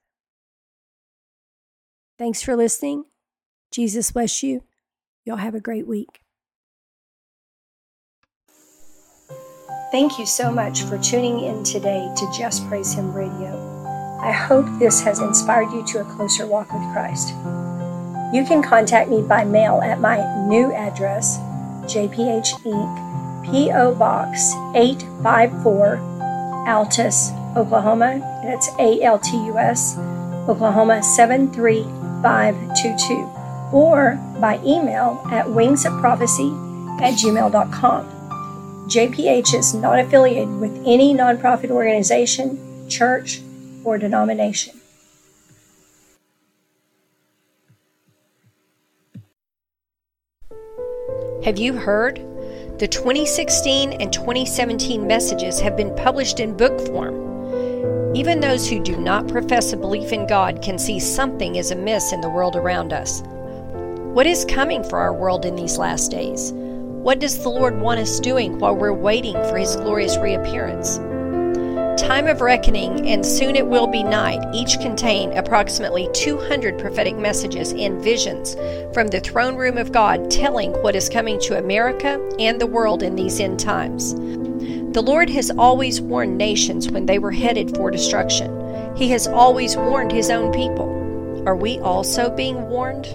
Thanks 2.18 2.42
for 2.42 2.56
listening. 2.56 3.06
Jesus 3.72 4.12
bless 4.12 4.42
you. 4.42 4.64
Y'all 5.26 5.38
have 5.38 5.56
a 5.56 5.62
great 5.62 5.88
week. 5.88 6.22
Thank 9.92 10.18
you 10.18 10.26
so 10.26 10.52
much 10.52 10.82
for 10.84 10.98
tuning 10.98 11.42
in 11.42 11.64
today 11.64 12.12
to 12.18 12.32
Just 12.36 12.68
Praise 12.68 12.94
Him 12.94 13.14
Radio. 13.14 13.72
I 14.24 14.32
hope 14.32 14.66
this 14.80 15.02
has 15.02 15.20
inspired 15.20 15.72
you 15.72 15.86
to 15.88 16.02
a 16.02 16.16
closer 16.16 16.48
walk 16.48 16.74
with 16.74 16.82
Christ. 16.94 17.30
You 18.34 18.44
can 18.44 18.64
contact 18.64 19.08
me 19.08 19.22
by 19.22 19.44
mail 19.44 19.82
at 19.84 20.02
my 20.02 20.18
new 20.48 20.74
address, 20.74 21.38
JPH 21.86 22.64
Inc., 22.64 23.23
P.O. 23.44 23.96
Box 23.96 24.54
854, 24.76 25.98
Altus, 26.68 27.32
Oklahoma. 27.56 28.20
That's 28.44 28.70
A 28.80 29.02
L 29.02 29.18
T 29.20 29.46
U 29.46 29.58
S, 29.58 29.98
Oklahoma 30.48 31.02
73522. 31.04 33.30
Or 33.72 34.20
by 34.40 34.60
email 34.64 35.22
at 35.32 35.46
wingsofprophecy 35.46 37.02
at 37.02 37.14
gmail.com. 37.16 38.10
JPH 38.88 39.54
is 39.54 39.74
not 39.74 40.00
affiliated 40.00 40.60
with 40.60 40.76
any 40.86 41.16
nonprofit 41.16 41.72
organization, 41.72 42.60
church, 42.90 43.42
or 43.84 43.98
denomination. 43.98 44.80
Have 51.44 51.58
you 51.58 51.74
heard? 51.74 52.33
The 52.80 52.88
2016 52.88 53.94
and 53.94 54.12
2017 54.12 55.06
messages 55.06 55.60
have 55.60 55.78
been 55.78 55.96
published 55.96 56.40
in 56.40 56.58
book 56.58 56.80
form. 56.88 58.16
Even 58.16 58.40
those 58.40 58.68
who 58.68 58.82
do 58.82 58.98
not 58.98 59.28
profess 59.28 59.74
a 59.74 59.78
belief 59.78 60.12
in 60.12 60.26
God 60.26 60.64
can 60.64 60.80
see 60.80 61.00
something 61.00 61.56
is 61.56 61.70
amiss 61.70 62.12
in 62.12 62.20
the 62.20 62.32
world 62.32 62.56
around 62.56 62.92
us. 62.92 63.22
What 64.14 64.26
is 64.26 64.44
coming 64.46 64.84
for 64.84 64.98
our 64.98 65.14
world 65.14 65.46
in 65.46 65.56
these 65.56 65.78
last 65.78 66.10
days? 66.10 66.52
What 66.52 67.20
does 67.20 67.44
the 67.44 67.50
Lord 67.50 67.80
want 67.80 68.00
us 68.00 68.20
doing 68.20 68.58
while 68.58 68.76
we're 68.76 68.92
waiting 68.92 69.36
for 69.36 69.58
His 69.58 69.76
glorious 69.76 70.18
reappearance? 70.18 70.98
Time 72.04 72.28
of 72.28 72.42
Reckoning 72.42 73.08
and 73.08 73.26
Soon 73.26 73.56
It 73.56 73.66
Will 73.66 73.88
Be 73.88 74.04
Night 74.04 74.44
each 74.54 74.78
contain 74.82 75.32
approximately 75.38 76.10
200 76.14 76.78
prophetic 76.78 77.16
messages 77.16 77.72
and 77.72 78.04
visions 78.04 78.56
from 78.94 79.08
the 79.08 79.22
throne 79.22 79.56
room 79.56 79.78
of 79.78 79.94
God 79.94 80.30
telling 80.30 80.74
what 80.84 80.98
is 80.98 81.08
coming 81.08 81.40
to 81.40 81.58
America 81.58 82.20
and 82.40 82.60
the 82.60 82.68
world 82.68 83.04
in 83.04 83.16
these 83.16 83.40
end 83.40 83.58
times. 83.58 84.16
The 84.16 85.02
Lord 85.02 85.30
has 85.30 85.50
always 85.52 86.02
warned 86.02 86.38
nations 86.38 86.92
when 86.92 87.06
they 87.06 87.20
were 87.20 87.32
headed 87.32 87.74
for 87.74 87.90
destruction. 87.90 88.98
He 88.98 89.10
has 89.12 89.26
always 89.26 89.78
warned 89.78 90.12
His 90.12 90.30
own 90.30 90.52
people. 90.52 90.90
Are 91.48 91.56
we 91.56 91.80
also 91.80 92.30
being 92.30 92.68
warned? 92.68 93.06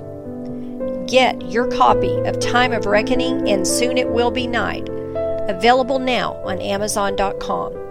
Get 1.06 1.42
your 1.50 1.70
copy 1.70 2.16
of 2.20 2.40
Time 2.40 2.72
of 2.72 2.86
Reckoning 2.86 3.50
and 3.50 3.68
Soon 3.68 3.98
It 3.98 4.08
Will 4.08 4.30
Be 4.30 4.46
Night, 4.46 4.88
available 5.46 5.98
now 5.98 6.36
on 6.42 6.58
Amazon.com. 6.62 7.87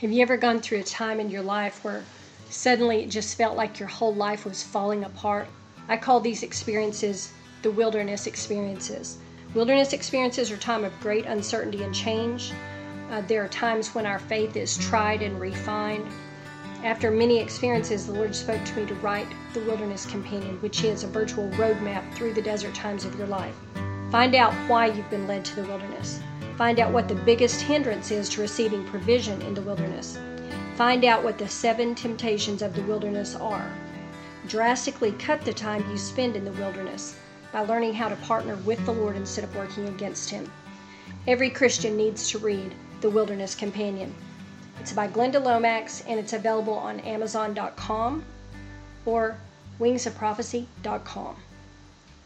Have 0.00 0.10
you 0.10 0.22
ever 0.22 0.36
gone 0.36 0.60
through 0.60 0.80
a 0.80 0.84
time 0.84 1.20
in 1.20 1.30
your 1.30 1.42
life 1.42 1.84
where 1.84 2.02
suddenly 2.50 3.04
it 3.04 3.10
just 3.10 3.38
felt 3.38 3.56
like 3.56 3.78
your 3.78 3.88
whole 3.88 4.12
life 4.12 4.44
was 4.44 4.60
falling 4.60 5.04
apart? 5.04 5.46
I 5.88 5.96
call 5.96 6.18
these 6.18 6.42
experiences 6.42 7.32
the 7.62 7.70
wilderness 7.70 8.26
experiences. 8.26 9.18
Wilderness 9.54 9.92
experiences 9.92 10.50
are 10.50 10.56
time 10.56 10.82
of 10.82 10.98
great 10.98 11.26
uncertainty 11.26 11.84
and 11.84 11.94
change. 11.94 12.52
Uh, 13.08 13.20
there 13.20 13.44
are 13.44 13.48
times 13.48 13.94
when 13.94 14.04
our 14.04 14.18
faith 14.18 14.56
is 14.56 14.76
tried 14.78 15.22
and 15.22 15.40
refined. 15.40 16.08
After 16.82 17.12
many 17.12 17.38
experiences, 17.38 18.08
the 18.08 18.14
Lord 18.14 18.34
spoke 18.34 18.64
to 18.64 18.76
me 18.76 18.86
to 18.86 18.94
write 18.96 19.28
The 19.52 19.60
Wilderness 19.60 20.06
Companion, 20.06 20.60
which 20.60 20.82
is 20.82 21.04
a 21.04 21.06
virtual 21.06 21.48
roadmap 21.50 22.12
through 22.14 22.34
the 22.34 22.42
desert 22.42 22.74
times 22.74 23.04
of 23.04 23.16
your 23.16 23.28
life. 23.28 23.54
Find 24.10 24.34
out 24.34 24.52
why 24.68 24.86
you've 24.86 25.08
been 25.08 25.28
led 25.28 25.44
to 25.44 25.54
the 25.54 25.68
wilderness. 25.68 26.18
Find 26.56 26.78
out 26.78 26.92
what 26.92 27.08
the 27.08 27.16
biggest 27.16 27.60
hindrance 27.60 28.12
is 28.12 28.28
to 28.28 28.40
receiving 28.40 28.84
provision 28.84 29.42
in 29.42 29.54
the 29.54 29.62
wilderness. 29.62 30.18
Find 30.76 31.04
out 31.04 31.24
what 31.24 31.36
the 31.36 31.48
seven 31.48 31.96
temptations 31.96 32.62
of 32.62 32.74
the 32.74 32.82
wilderness 32.82 33.34
are. 33.34 33.72
Drastically 34.46 35.10
cut 35.12 35.40
the 35.42 35.52
time 35.52 35.88
you 35.90 35.98
spend 35.98 36.36
in 36.36 36.44
the 36.44 36.52
wilderness 36.52 37.16
by 37.52 37.60
learning 37.60 37.94
how 37.94 38.08
to 38.08 38.16
partner 38.16 38.54
with 38.56 38.84
the 38.84 38.92
Lord 38.92 39.16
instead 39.16 39.42
of 39.42 39.56
working 39.56 39.88
against 39.88 40.30
Him. 40.30 40.50
Every 41.26 41.50
Christian 41.50 41.96
needs 41.96 42.28
to 42.30 42.38
read 42.38 42.72
the 43.00 43.10
Wilderness 43.10 43.54
Companion. 43.54 44.14
It's 44.80 44.92
by 44.92 45.08
Glenda 45.08 45.42
Lomax 45.42 46.04
and 46.06 46.20
it's 46.20 46.32
available 46.32 46.74
on 46.74 47.00
Amazon.com 47.00 48.24
or 49.06 49.36
wingsofprophecy.com. 49.80 51.36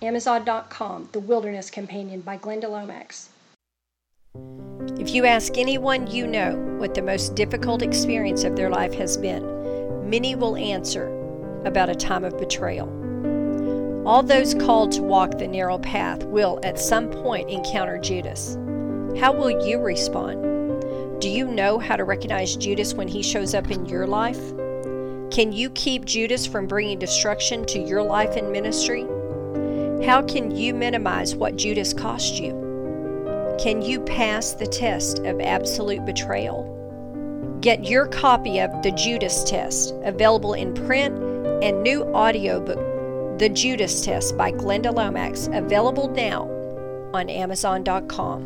Amazon.com, 0.02 1.08
The 1.12 1.20
Wilderness 1.20 1.70
Companion 1.70 2.20
by 2.20 2.36
Glenda 2.36 2.68
Lomax. 2.68 3.30
If 4.98 5.14
you 5.14 5.26
ask 5.26 5.56
anyone 5.56 6.06
you 6.06 6.26
know 6.26 6.56
what 6.78 6.94
the 6.94 7.02
most 7.02 7.34
difficult 7.34 7.82
experience 7.82 8.44
of 8.44 8.56
their 8.56 8.70
life 8.70 8.94
has 8.94 9.16
been, 9.16 10.08
many 10.08 10.34
will 10.34 10.56
answer 10.56 11.08
about 11.64 11.88
a 11.88 11.94
time 11.94 12.24
of 12.24 12.38
betrayal. 12.38 12.88
All 14.06 14.22
those 14.22 14.54
called 14.54 14.92
to 14.92 15.02
walk 15.02 15.38
the 15.38 15.46
narrow 15.46 15.78
path 15.78 16.24
will 16.24 16.60
at 16.62 16.78
some 16.78 17.10
point 17.10 17.50
encounter 17.50 17.98
Judas. 17.98 18.56
How 19.20 19.32
will 19.32 19.66
you 19.66 19.78
respond? 19.78 20.42
Do 21.20 21.28
you 21.28 21.46
know 21.46 21.78
how 21.78 21.96
to 21.96 22.04
recognize 22.04 22.56
Judas 22.56 22.94
when 22.94 23.08
he 23.08 23.22
shows 23.22 23.54
up 23.54 23.70
in 23.70 23.86
your 23.86 24.06
life? 24.06 24.40
Can 25.30 25.52
you 25.52 25.70
keep 25.70 26.04
Judas 26.04 26.46
from 26.46 26.66
bringing 26.66 26.98
destruction 26.98 27.64
to 27.66 27.78
your 27.78 28.02
life 28.02 28.36
and 28.36 28.50
ministry? 28.50 29.02
How 30.06 30.22
can 30.22 30.56
you 30.56 30.74
minimize 30.74 31.34
what 31.34 31.56
Judas 31.56 31.92
cost 31.92 32.40
you? 32.40 32.67
Can 33.58 33.82
you 33.82 34.00
pass 34.00 34.52
the 34.52 34.68
test 34.68 35.18
of 35.24 35.40
absolute 35.40 36.06
betrayal? 36.06 36.76
Get 37.60 37.84
your 37.84 38.06
copy 38.06 38.60
of 38.60 38.70
The 38.84 38.92
Judas 38.92 39.42
Test, 39.42 39.94
available 40.04 40.54
in 40.54 40.74
print 40.74 41.18
and 41.64 41.82
new 41.82 42.04
audiobook, 42.14 42.78
The 43.40 43.48
Judas 43.48 44.04
Test 44.04 44.36
by 44.36 44.52
Glenda 44.52 44.94
Lomax, 44.94 45.48
available 45.52 46.06
now 46.08 46.44
on 47.12 47.28
Amazon.com. 47.28 48.44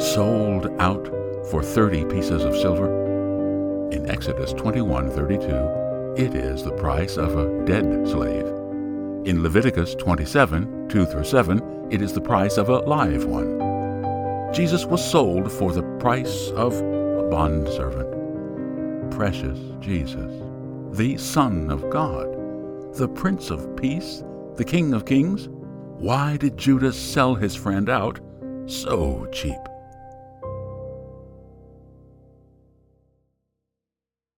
Sold 0.00 0.66
out 0.80 1.06
for 1.48 1.62
30 1.62 2.06
pieces 2.06 2.42
of 2.42 2.56
silver? 2.56 2.88
In 3.92 4.10
Exodus 4.10 4.52
21:32, 4.54 6.18
it 6.18 6.34
is 6.34 6.64
the 6.64 6.72
price 6.72 7.16
of 7.16 7.38
a 7.38 7.64
dead 7.64 8.08
slave. 8.08 8.48
In 9.26 9.44
Leviticus 9.44 9.94
27, 9.94 10.88
2 10.88 11.06
through 11.06 11.22
7, 11.22 11.62
it 11.88 12.02
is 12.02 12.12
the 12.12 12.20
price 12.20 12.56
of 12.56 12.68
a 12.68 12.80
live 12.80 13.26
one. 13.26 13.55
Jesus 14.56 14.86
was 14.86 15.04
sold 15.04 15.52
for 15.52 15.70
the 15.70 15.82
price 15.98 16.48
of 16.52 16.72
a 16.72 17.28
bondservant. 17.30 19.10
Precious 19.10 19.58
Jesus, 19.80 20.32
the 20.92 21.18
Son 21.18 21.70
of 21.70 21.90
God, 21.90 22.94
the 22.94 23.06
Prince 23.06 23.50
of 23.50 23.76
Peace, 23.76 24.24
the 24.54 24.64
King 24.64 24.94
of 24.94 25.04
Kings. 25.04 25.50
Why 25.98 26.38
did 26.38 26.56
Judas 26.56 26.98
sell 26.98 27.34
his 27.34 27.54
friend 27.54 27.90
out 27.90 28.18
so 28.64 29.26
cheap? 29.30 29.60